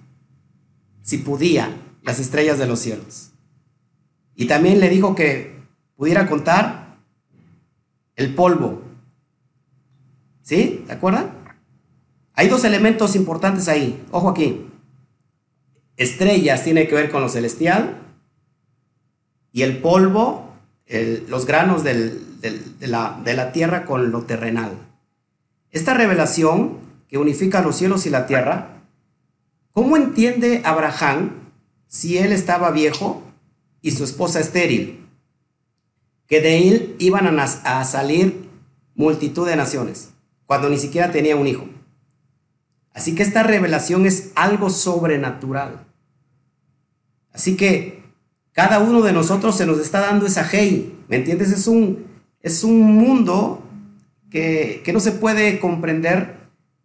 [1.02, 3.32] si podía, las estrellas de los cielos.
[4.36, 5.60] Y también le dijo que
[5.96, 6.98] pudiera contar
[8.16, 8.84] el polvo.
[10.44, 10.84] ¿Sí?
[10.86, 11.32] ¿De acuerdan?
[12.34, 14.06] Hay dos elementos importantes ahí.
[14.12, 14.68] Ojo aquí.
[15.98, 18.04] Estrellas tiene que ver con lo celestial
[19.52, 20.54] y el polvo,
[21.28, 22.22] los granos de,
[22.82, 24.78] la, de la tierra con lo terrenal.
[25.72, 28.84] Esta revelación que unifica los cielos y la tierra,
[29.74, 31.32] ¿cómo entiende Abraham
[31.86, 33.22] si él estaba viejo
[33.82, 35.06] y su esposa estéril?
[36.26, 38.48] Que de él iban a, salir
[38.96, 40.12] multitud de naciones,
[40.46, 41.66] cuando ni siquiera tenía un hijo.
[42.94, 45.86] Así que esta revelación es algo sobrenatural.
[47.34, 48.04] Así que
[48.54, 51.52] cada uno de nosotros se nos está dando esa hey, ¿me entiendes?
[51.52, 52.06] Es un,
[52.42, 53.64] es un mundo
[54.30, 56.41] que, que no se puede comprender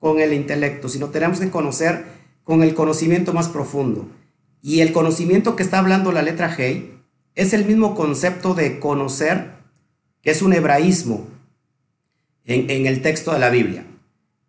[0.07, 2.05] con el intelecto, sino tenemos que conocer
[2.45, 4.07] con el conocimiento más profundo.
[4.63, 6.91] Y el conocimiento que está hablando la letra G
[7.35, 9.55] es el mismo concepto de conocer,
[10.23, 11.27] que es un hebraísmo
[12.45, 13.85] en, el texto de la Biblia.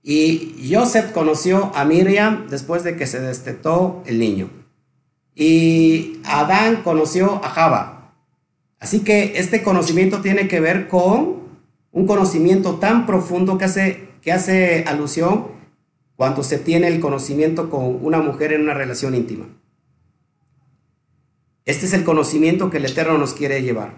[0.03, 4.51] Y Joseph conoció a Miriam después de que se destetó el niño.
[5.34, 8.14] Y Adán conoció a Java.
[8.80, 11.38] Así que este conocimiento tiene que ver con
[11.91, 15.47] un conocimiento tan profundo que hace que hace alusión
[16.17, 19.45] cuando se tiene el conocimiento con una mujer en una relación íntima.
[21.63, 23.93] Este es el conocimiento que el Eterno nos quiere llevar.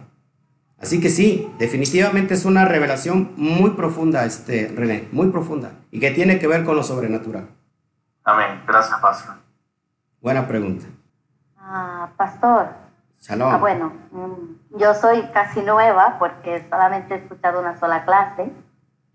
[0.77, 6.11] Así que sí, definitivamente es una revelación muy profunda, este, René, muy profunda, y que
[6.11, 7.47] tiene que ver con lo sobrenatural.
[8.23, 8.61] Amén.
[8.67, 9.33] Gracias, Pastor.
[10.21, 10.85] Buena pregunta.
[11.57, 12.67] Ah, pastor.
[13.19, 13.51] Shalom.
[13.51, 18.51] Ah, bueno, mm, yo soy casi nueva porque solamente he escuchado una sola clase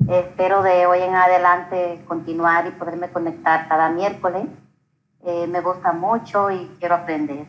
[0.09, 4.45] Espero de hoy en adelante continuar y poderme conectar cada miércoles.
[5.25, 7.47] Eh, me gusta mucho y quiero aprender.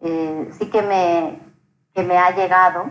[0.00, 1.38] Eh, sí que me,
[1.92, 2.86] que me ha llegado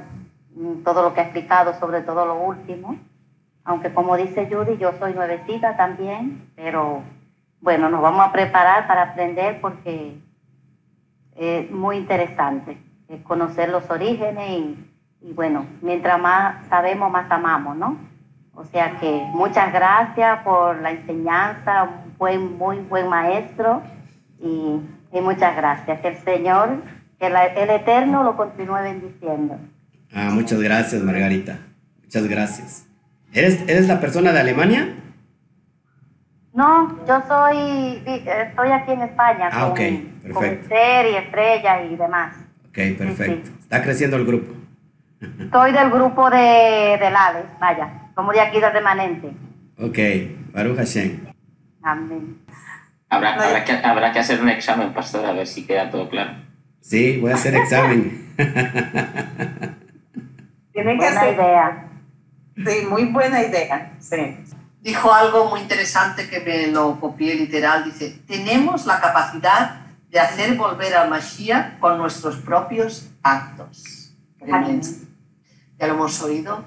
[0.54, 2.96] mm, todo lo que ha explicado, sobre todo lo último,
[3.64, 7.02] aunque como dice Judy, yo soy nuevecita también, pero
[7.60, 10.22] bueno, nos vamos a preparar para aprender porque
[11.36, 12.78] es muy interesante
[13.24, 14.78] conocer los orígenes
[15.22, 18.11] y, bueno, mientras más sabemos, más amamos, ¿no?
[18.62, 23.82] O sea que muchas gracias por la enseñanza, un buen, muy buen maestro
[24.40, 24.80] y,
[25.12, 26.00] y muchas gracias.
[26.00, 26.70] Que el Señor,
[27.20, 29.58] que el Eterno lo continúe bendiciendo.
[30.14, 31.58] Ah, muchas gracias, Margarita.
[32.04, 32.88] Muchas gracias.
[33.34, 34.90] ¿Eres, ¿Eres la persona de Alemania?
[36.54, 42.36] No, yo soy, estoy aquí en España ah, con, okay, con y Estrella y demás.
[42.68, 43.50] Ok, perfecto.
[43.60, 44.54] Está creciendo el grupo.
[45.52, 49.32] Soy del grupo de, de Lales, vaya, como de aquí de remanente.
[49.80, 49.98] Ok,
[50.54, 51.26] Baruch Hashem.
[51.82, 52.38] Amén.
[53.10, 56.34] Habrá, habrá, que, habrá que hacer un examen, pastor, a ver si queda todo claro.
[56.82, 58.32] Sí, voy a hacer examen.
[60.72, 61.88] Tienen que buena idea.
[62.58, 63.94] Sí, muy buena idea.
[63.98, 64.38] Sí.
[64.82, 67.86] Dijo algo muy interesante que me lo copié literal.
[67.86, 74.14] Dice, tenemos la capacidad de hacer volver al Mashiach con nuestros propios actos.
[74.46, 76.64] Ya lo hemos oído,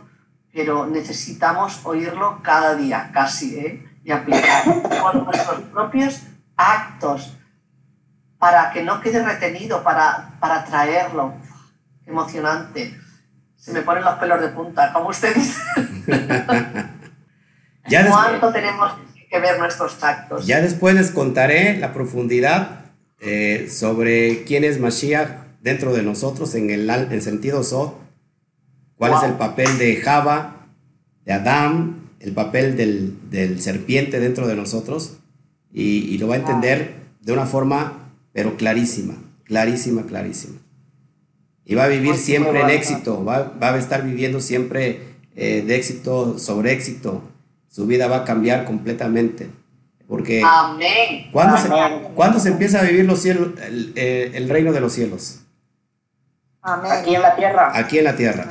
[0.55, 3.85] pero necesitamos oírlo cada día, casi, ¿eh?
[4.05, 6.23] y aplicar con nuestros propios
[6.57, 7.37] actos
[8.39, 11.35] para que no quede retenido, para, para traerlo.
[12.07, 12.95] Emocionante
[13.65, 15.59] se me ponen los pelos de punta, como usted dice.
[17.89, 18.93] ya ¿Cuánto tenemos
[19.31, 20.47] que ver nuestros tactos?
[20.47, 25.31] Ya después les contaré la profundidad eh, sobre quién es Mashiach
[25.63, 27.95] dentro de nosotros en el en sentido Sod,
[29.09, 30.67] cuál es el papel de Java,
[31.25, 35.19] de Adán, el papel del, del serpiente dentro de nosotros,
[35.73, 40.65] y, y lo va a entender de una forma, pero clarísima, clarísima, clarísima
[41.65, 45.77] y va a vivir siempre en éxito, va, va, a estar viviendo siempre eh, de
[45.77, 47.23] éxito sobre éxito.
[47.69, 49.51] Su vida va a cambiar completamente.
[50.07, 51.31] Porque Amén.
[51.33, 55.41] ¿cuándo, Se, se empieza a vivir los cielos, el, eh, el, reino de los cielos?
[56.61, 56.93] Amén.
[56.93, 57.73] Aquí en la tierra.
[57.75, 58.49] Aquí en la tierra.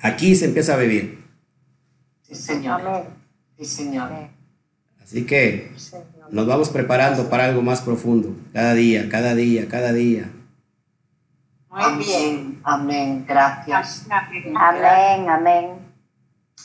[0.00, 1.24] Aquí se empieza a vivir.
[2.22, 2.80] Sí, Señor.
[2.80, 3.04] Amén.
[3.58, 4.10] Sí, Señor.
[5.02, 5.72] Así que
[6.30, 10.30] nos vamos preparando para algo más profundo, cada día, cada día, cada día.
[11.70, 12.60] Muy bien.
[12.64, 13.24] Amén.
[13.28, 14.06] Gracias.
[14.10, 15.86] Amén, amén.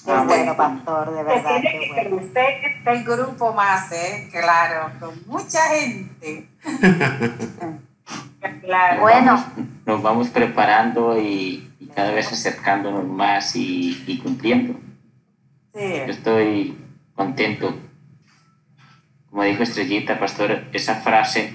[0.06, 1.62] Qué bueno, pastor, de verdad.
[1.62, 2.16] Qué bueno.
[2.16, 4.30] Usted está el grupo más, ¿eh?
[4.32, 6.48] Claro, con mucha gente.
[8.62, 9.02] claro.
[9.02, 9.46] Bueno.
[9.86, 14.80] Nos vamos, preparando y, cada vez acercándonos más y, y cumpliendo.
[15.74, 15.80] Sí.
[15.80, 16.78] Yo estoy
[17.16, 17.74] contento.
[19.30, 21.54] Como dijo Estrellita, pastor, esa frase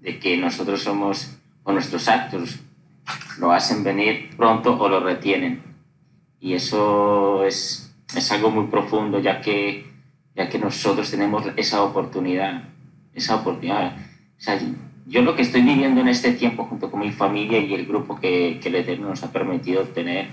[0.00, 2.60] de que nosotros somos o nuestros actos
[3.38, 5.62] lo hacen venir pronto o lo retienen.
[6.40, 9.90] Y eso es, es algo muy profundo, ya que,
[10.34, 12.64] ya que nosotros tenemos esa oportunidad,
[13.14, 13.96] esa oportunidad.
[14.38, 14.60] O sea,
[15.06, 18.18] yo lo que estoy viviendo en este tiempo junto con mi familia y el grupo
[18.18, 20.28] que, que el Eterno nos ha permitido tener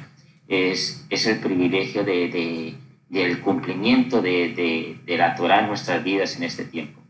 [0.48, 2.76] es, es el privilegio de, de
[3.10, 7.02] del cumplimiento de, de, la Torah en nuestras vidas en este tiempo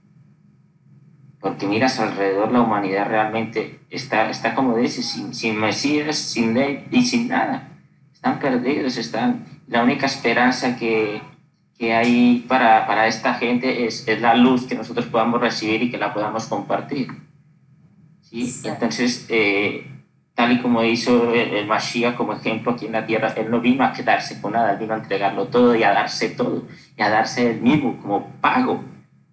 [1.41, 6.85] porque miras alrededor, la humanidad realmente está, está como dice, sin, sin Mesías, sin ley
[6.91, 7.67] y sin nada.
[8.13, 9.45] Están perdidos, están...
[9.67, 11.21] La única esperanza que,
[11.79, 15.89] que hay para, para, esta gente es, es, la luz que nosotros podamos recibir y
[15.89, 17.07] que la podamos compartir.
[18.31, 18.61] ¿Sí?
[18.63, 19.85] Entonces, eh,
[20.33, 23.59] tal y como hizo el, el Mashiach como ejemplo aquí en la tierra, él no
[23.59, 26.65] vino a quedarse con nada, vino a entregarlo todo y a darse todo,
[26.97, 28.83] y a darse el mismo como pago.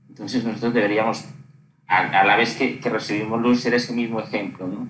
[0.08, 1.24] Entonces nosotros deberíamos
[1.86, 4.88] a, la vez que, que, recibimos luz, ser ese mismo ejemplo ¿no?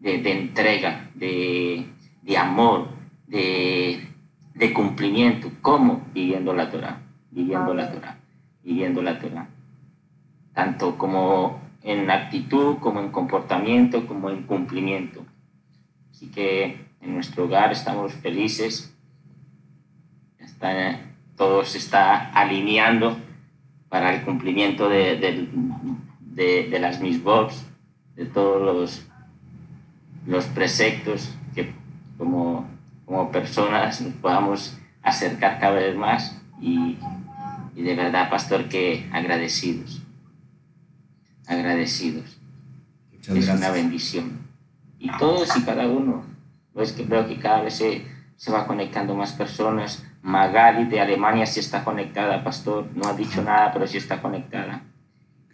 [0.00, 1.86] de, de, entrega, de,
[2.22, 2.88] de amor,
[3.26, 4.08] de,
[4.54, 5.50] de, cumplimiento.
[5.62, 6.06] ¿Cómo?
[6.12, 8.18] Viviendo la Torah, viviendo la Torah,
[8.64, 9.48] viviendo la Torah.
[10.52, 15.24] Tanto como en actitud, como en comportamiento, como en cumplimiento.
[16.10, 18.96] Así que en nuestro hogar estamos felices,
[20.38, 21.00] está,
[21.36, 23.16] todo se está alineando
[23.90, 25.50] para el cumplimiento de, del
[26.20, 27.64] de, de las misbox,
[28.16, 29.06] de todos los,
[30.26, 31.72] los preceptos que
[32.18, 32.66] como,
[33.04, 36.96] como personas nos podamos acercar cada vez más y,
[37.76, 40.02] y de verdad, pastor, que agradecidos,
[41.46, 42.38] agradecidos.
[43.26, 44.38] es una bendición.
[44.98, 46.24] Y todos y cada uno,
[46.72, 50.06] pues que veo que cada vez se, se va conectando más personas.
[50.22, 52.88] Magali de Alemania sí está conectada, pastor.
[52.94, 54.82] No ha dicho nada, pero sí está conectada.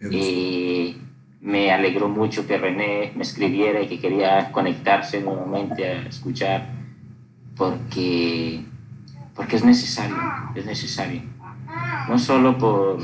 [0.09, 0.97] Y
[1.41, 6.69] me alegró mucho que René me escribiera y que quería conectarse nuevamente a escuchar
[7.55, 8.63] porque,
[9.35, 10.15] porque es necesario,
[10.55, 11.21] es necesario.
[12.07, 12.99] No solo por,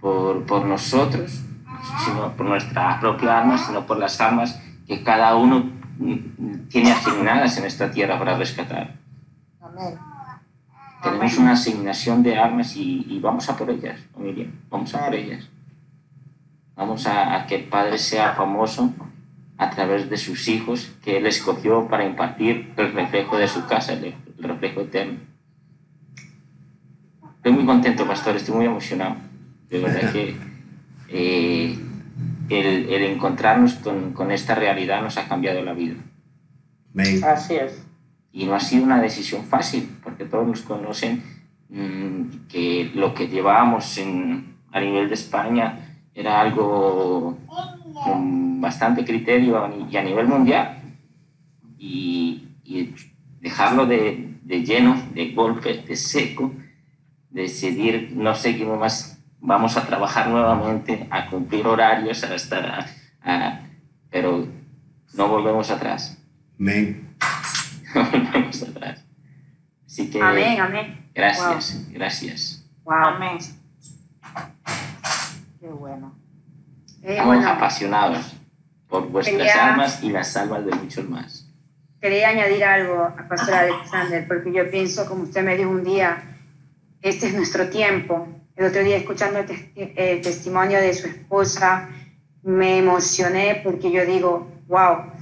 [0.00, 1.45] por, por nosotros,
[2.04, 7.56] sino por nuestra propia alma, sino por las almas que cada uno mm, tiene asignadas
[7.58, 8.94] en esta tierra para rescatar.
[9.60, 9.98] Amén.
[11.02, 15.48] Tenemos una asignación de armas y, vamos a por ellas, Miriam, vamos a por ellas.
[16.74, 18.92] Vamos a, a, que el Padre sea famoso
[19.58, 23.94] a través de sus hijos que Él escogió para impartir el reflejo de su casa,
[23.94, 25.18] el, reflejo eterno.
[27.36, 29.16] Estoy muy contento, pastor, estoy muy emocionado.
[29.70, 30.36] De verdad que
[31.08, 31.78] eh,
[32.48, 35.96] el, el, encontrarnos con, con, esta realidad nos ha cambiado la vida.
[37.24, 37.84] Así es.
[38.32, 41.22] Y no ha sido una decisión fácil, porque todos nos conocen
[41.68, 47.38] mmm, que lo que llevábamos en, a nivel de España era algo
[48.04, 50.82] con bastante criterio y a nivel mundial.
[51.78, 52.94] Y, y
[53.40, 56.52] dejarlo de, de, lleno, de golpe, de seco,
[57.30, 62.86] decidir no seguimos más, vamos a trabajar nuevamente, a cumplir horarios, a estar,
[63.22, 63.60] a,
[64.10, 64.46] pero
[65.14, 66.18] no volvemos atrás.
[66.58, 67.16] Amén.
[67.94, 69.04] No volvemos atrás.
[69.86, 70.20] Así que.
[70.20, 71.10] Amén, amén.
[71.14, 71.94] Gracias, wow.
[71.94, 72.64] gracias.
[72.84, 72.94] Wow.
[72.94, 73.38] Amén.
[75.60, 76.14] Qué bueno.
[77.02, 78.36] Estamos bueno, apasionados
[78.88, 81.48] por vuestras quería, almas y las almas de muchos más.
[82.00, 86.22] Quería añadir algo a Pastor Alexander, porque yo pienso, como usted me dijo un día,
[87.00, 88.28] este es nuestro tiempo.
[88.56, 91.88] El otro día, escuchando el, el testimonio de su esposa,
[92.42, 95.12] me emocioné porque yo digo, wow,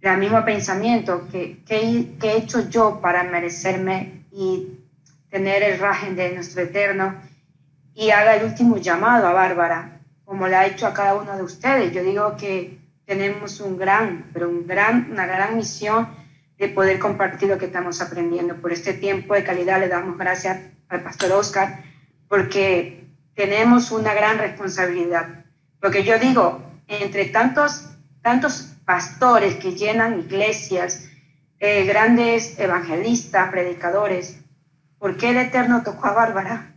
[0.00, 4.78] el mismo pensamiento, que, que, que he hecho yo para merecerme y
[5.28, 7.14] tener el rajen de nuestro eterno?
[7.94, 11.42] Y haga el último llamado a Bárbara, como le ha hecho a cada uno de
[11.42, 11.92] ustedes.
[11.92, 16.08] Yo digo que tenemos un gran, pero un gran, una gran misión
[16.56, 18.56] de poder compartir lo que estamos aprendiendo.
[18.56, 21.89] Por este tiempo de calidad le damos gracias al pastor Oscar,
[22.30, 25.44] porque tenemos una gran responsabilidad.
[25.80, 27.90] Porque yo digo, entre tantos,
[28.22, 31.10] tantos pastores que llenan iglesias,
[31.58, 34.38] eh, grandes evangelistas, predicadores,
[35.00, 36.72] ¿por qué el Eterno tocó a Bárbara?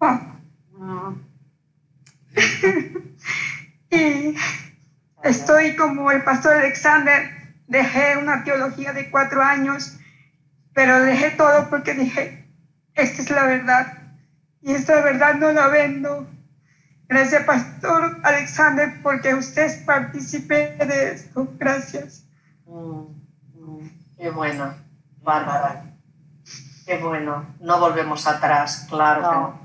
[0.00, 1.14] Oh.
[3.90, 4.36] y
[5.24, 7.30] estoy como el pastor Alexander,
[7.68, 9.96] dejé una teología de cuatro años,
[10.74, 12.46] pero dejé todo porque dije,
[12.94, 14.03] esta es la verdad
[14.64, 16.26] y esta verdad no la vendo.
[17.06, 21.46] Gracias, Pastor Alexander, porque usted es partícipe de esto.
[21.58, 22.24] Gracias.
[22.64, 23.02] Mm,
[23.56, 24.74] mm, qué bueno,
[25.22, 25.84] Bárbara.
[26.86, 27.44] Qué bueno.
[27.60, 29.30] No volvemos atrás, claro no.
[29.30, 29.64] que no.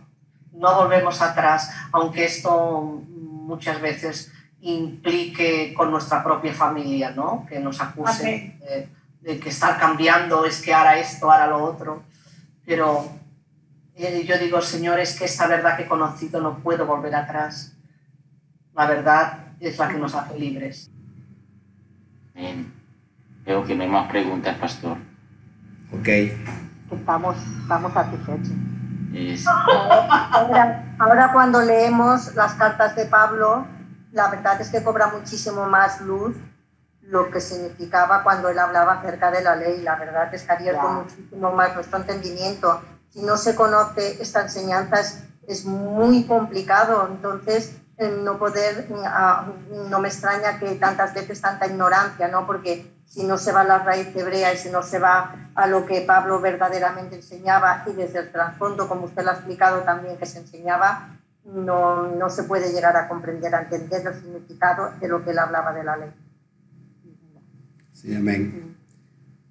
[0.52, 7.46] No volvemos atrás, aunque esto muchas veces implique con nuestra propia familia, ¿no?
[7.48, 8.90] Que nos acuse de,
[9.22, 12.04] de, que estar cambiando es que hará esto, hará lo otro.
[12.66, 13.19] Pero
[14.06, 17.76] eh, yo digo, Señor, es que esta verdad que he conocido no puedo volver atrás.
[18.74, 20.90] La verdad es la que nos hace libres.
[22.34, 22.74] Bien.
[23.44, 24.98] Creo que no hay más preguntas, pastor.
[25.92, 26.08] Ok.
[26.92, 28.52] Estamos, estamos satisfechos.
[29.14, 29.46] Es...
[29.48, 33.66] Ahora, ahora cuando leemos las cartas de Pablo,
[34.12, 36.36] la verdad es que cobra muchísimo más luz
[37.02, 39.82] lo que significaba cuando él hablaba acerca de la ley.
[39.82, 40.92] La verdad es que abierto yeah.
[40.92, 42.82] muchísimo más nuestro entendimiento.
[43.10, 47.74] Si no se conoce esta enseñanza es, es muy complicado, entonces
[48.24, 48.88] no poder,
[49.90, 52.46] no me extraña que tantas veces tanta ignorancia, ¿no?
[52.46, 55.68] Porque si no se va a la raíz hebrea y si no se va a
[55.68, 60.18] lo que Pablo verdaderamente enseñaba y desde el trasfondo, como usted lo ha explicado también,
[60.18, 65.08] que se enseñaba, no, no se puede llegar a comprender, a entender el significado de
[65.08, 66.12] lo que él hablaba de la ley.
[67.92, 68.78] Sí, amén.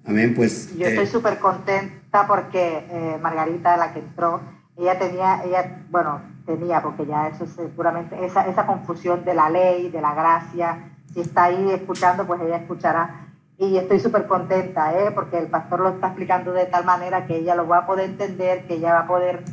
[0.07, 0.75] Amén, pues.
[0.75, 4.41] Yo estoy súper contenta porque eh, Margarita, la que entró,
[4.77, 9.91] ella tenía, ella, bueno, tenía, porque ya eso seguramente, esa, esa confusión de la ley,
[9.91, 13.27] de la gracia, si está ahí escuchando, pues ella escuchará.
[13.59, 15.11] Y estoy súper contenta, ¿eh?
[15.11, 18.11] porque el pastor lo está explicando de tal manera que ella lo va a poder
[18.11, 19.45] entender, que ella va a poder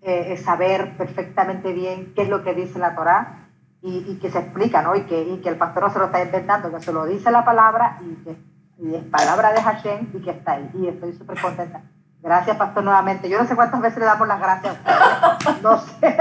[0.00, 3.48] eh, saber perfectamente bien qué es lo que dice la Torá
[3.82, 4.96] y, y, que se explica, ¿no?
[4.96, 7.30] Y que, y que el pastor no se lo está inventando, que se lo dice
[7.30, 8.36] la palabra y que
[8.82, 10.70] y es palabra de Hashem y que está ahí.
[10.74, 11.82] Y estoy súper contenta.
[12.22, 13.28] Gracias, pastor, nuevamente.
[13.28, 14.76] Yo no sé cuántas veces le damos las gracias.
[15.62, 16.16] No sé.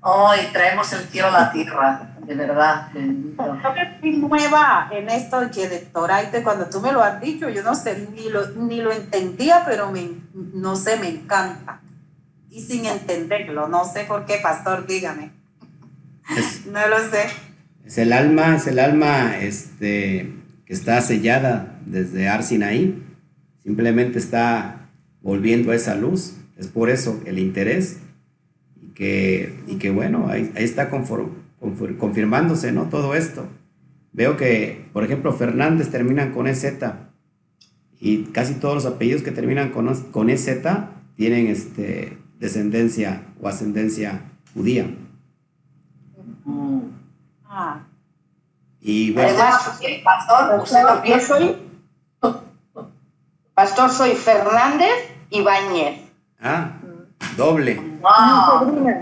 [0.00, 2.88] Hoy traemos el cielo a la tierra, de verdad.
[2.94, 7.74] Yo que nueva en esto de Torah, cuando tú me lo has dicho, yo no
[7.74, 11.80] sé, ni lo, ni lo entendía, pero me, no sé, me encanta
[12.56, 13.68] y sin entenderlo.
[13.68, 15.30] No sé por qué, pastor, dígame.
[16.36, 17.26] Es, no lo sé.
[17.84, 23.05] Es el alma, es el alma este, que está sellada desde Arsinaí.
[23.66, 24.88] Simplemente está
[25.22, 26.34] volviendo a esa luz.
[26.56, 27.98] Es por eso el interés.
[28.80, 32.84] Y que, y que bueno, ahí, ahí está confir- confirmándose, ¿no?
[32.84, 33.48] Todo esto.
[34.12, 36.64] Veo que, por ejemplo, Fernández terminan con EZ
[38.00, 40.48] y casi todos los apellidos que terminan con, con EZ
[41.16, 44.22] tienen este, descendencia o ascendencia
[44.54, 44.86] judía.
[46.44, 46.80] Mm.
[47.46, 47.80] Ah,
[48.80, 49.54] Y bueno, Además,
[50.04, 51.18] pastor, usted Pastor, también.
[51.18, 51.56] yo soy,
[53.56, 54.92] pastor, soy Fernández
[55.30, 55.98] Ibáñez.
[56.40, 56.72] ah,
[57.38, 57.74] doble.
[57.74, 58.60] Wow.
[58.60, 59.00] sobrina.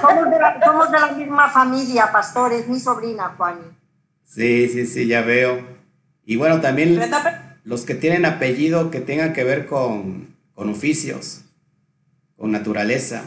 [0.00, 3.62] Somos de, la, somos de la misma familia, pastor, es mi sobrina, Juani.
[4.24, 5.64] Sí, sí, sí, ya veo.
[6.26, 7.00] Y bueno, también
[7.62, 11.42] los que tienen apellido que tengan que ver con, con oficios,
[12.36, 13.22] con naturaleza.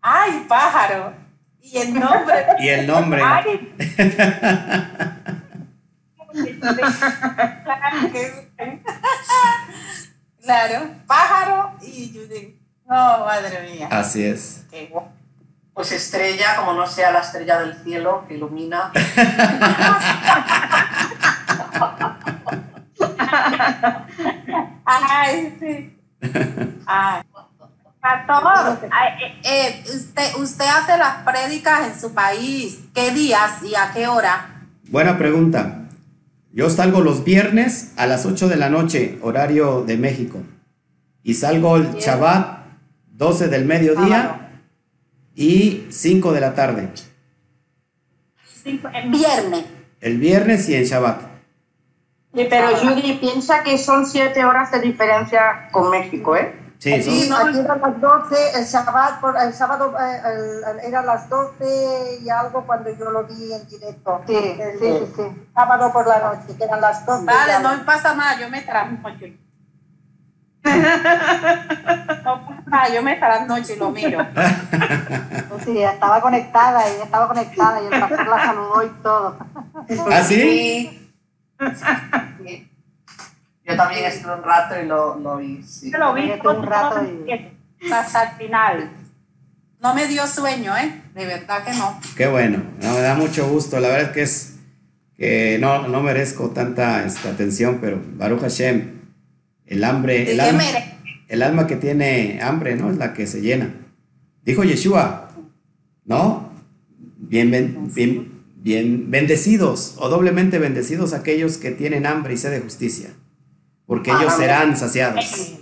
[0.00, 1.12] Ay, pájaro.
[1.60, 2.46] Y el nombre.
[2.60, 3.22] Y el nombre.
[3.22, 3.74] Ay.
[10.42, 12.58] claro, pájaro y Judith.
[12.86, 13.88] No, madre mía.
[13.90, 14.66] Así es.
[14.70, 14.90] Guay.
[15.74, 18.90] Pues estrella, como no sea la estrella del cielo que ilumina.
[24.84, 25.96] Ay, sí.
[26.84, 27.22] Ay.
[28.00, 32.78] Pastor, ay, eh, eh, usted, usted hace las prédicas en su país.
[32.94, 34.64] ¿Qué días y a qué hora?
[34.88, 35.87] Buena pregunta.
[36.52, 40.40] Yo salgo los viernes a las 8 de la noche, horario de México.
[41.22, 42.64] Y salgo el Shabbat
[43.12, 44.62] 12 del mediodía
[45.34, 46.88] y 5 de la tarde.
[48.64, 49.64] En viernes.
[50.00, 51.22] El viernes y en Shabbat.
[52.34, 56.54] Sí, pero Judy piensa que son siete horas de diferencia con México, ¿eh?
[56.78, 60.84] Sí, Aquí, son- aquí eran las 12, el, Shabbat, por- el sábado eh, el- el-
[60.86, 64.22] era las 12 y algo cuando yo lo vi en directo.
[64.28, 65.46] Sí, El- sí, sí, sí.
[65.54, 67.24] Sábado por la noche, que eran las 12.
[67.24, 67.58] Vale, ya.
[67.58, 69.26] no me pasa nada, yo me trasnocho.
[72.24, 74.24] No pasa nada, yo me trasnocho y lo miro.
[75.64, 79.36] Sí, estaba conectada y estaba conectada y el pastor la saludó y todo.
[80.10, 81.10] ¿Ah, sí?
[82.38, 82.67] Sí.
[83.68, 85.62] Yo también estuve un rato y lo, lo vi.
[85.62, 85.90] sí.
[85.90, 88.90] Yo lo vi un rato y- hasta el final.
[89.80, 91.02] No me dio sueño, ¿eh?
[91.14, 92.00] De verdad que no.
[92.16, 93.78] Qué bueno, no, me da mucho gusto.
[93.78, 94.54] La verdad es que es
[95.16, 99.00] que no, no merezco tanta esta, atención, pero Baruch Hashem,
[99.66, 100.62] el hambre, ¿De el qué alma,
[101.28, 102.90] el alma que tiene hambre, ¿no?
[102.90, 103.72] Es la que se llena.
[104.44, 105.30] Dijo Yeshua,
[106.04, 106.50] ¿no?
[107.18, 112.60] Bien, ben- bien, bien bendecidos o doblemente bendecidos aquellos que tienen hambre y sed de
[112.60, 113.10] justicia,
[113.88, 114.36] porque ellos Amén.
[114.36, 115.56] serán saciados.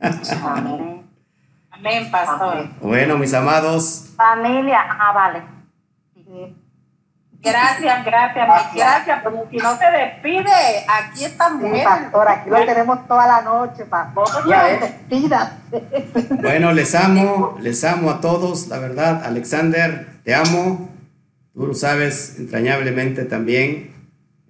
[0.00, 1.02] Amén.
[1.70, 2.68] Amén, pastor.
[2.82, 5.42] Bueno, mis amados, Familia, ah, vale.
[7.42, 13.08] Gracias, gracias, gracias, porque si no se despide, aquí están Sí, pastor, aquí lo tenemos
[13.08, 14.26] toda la noche, pastor.
[16.42, 19.24] Bueno, les amo, les amo a todos, la verdad.
[19.24, 20.90] Alexander, te amo.
[21.54, 23.94] Tú lo sabes entrañablemente también.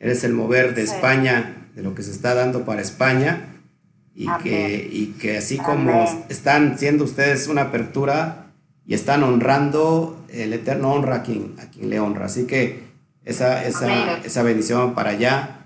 [0.01, 0.95] Eres el mover de Sí.
[0.95, 3.57] España, de lo que se está dando para España.
[4.14, 4.43] Y Amén.
[4.43, 6.24] que, y que así como Amén.
[6.28, 8.49] están siendo ustedes una apertura
[8.87, 12.26] y están honrando, el Eterno honra a quien, a quien le honra.
[12.26, 12.83] Así que
[13.24, 15.57] esa, esa, esa bendición para allá.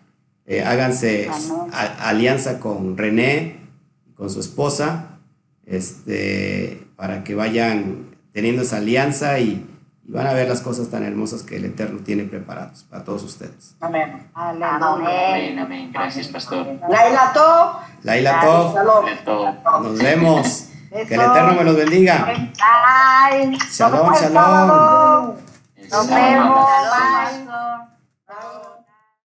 [0.46, 1.28] Eh, háganse
[1.72, 3.56] a- alianza con René,
[4.14, 5.18] con su esposa,
[5.66, 9.66] este, para que vayan teniendo esa alianza y,
[10.06, 13.22] y van a ver las cosas tan hermosas que el Eterno tiene preparados para todos
[13.22, 13.74] ustedes.
[13.80, 14.28] Amén.
[14.34, 15.30] Aleluya.
[15.30, 15.90] Amén, amén.
[15.92, 16.66] Gracias, pastor.
[16.88, 19.04] Laila To, Laila Tov, Shalom.
[19.06, 19.54] De todo.
[19.82, 20.68] nos vemos.
[20.90, 22.32] Que el Eterno me los bendiga.
[23.70, 25.34] Shalom, nos vemos el shalom.
[25.90, 26.68] Nos vemos.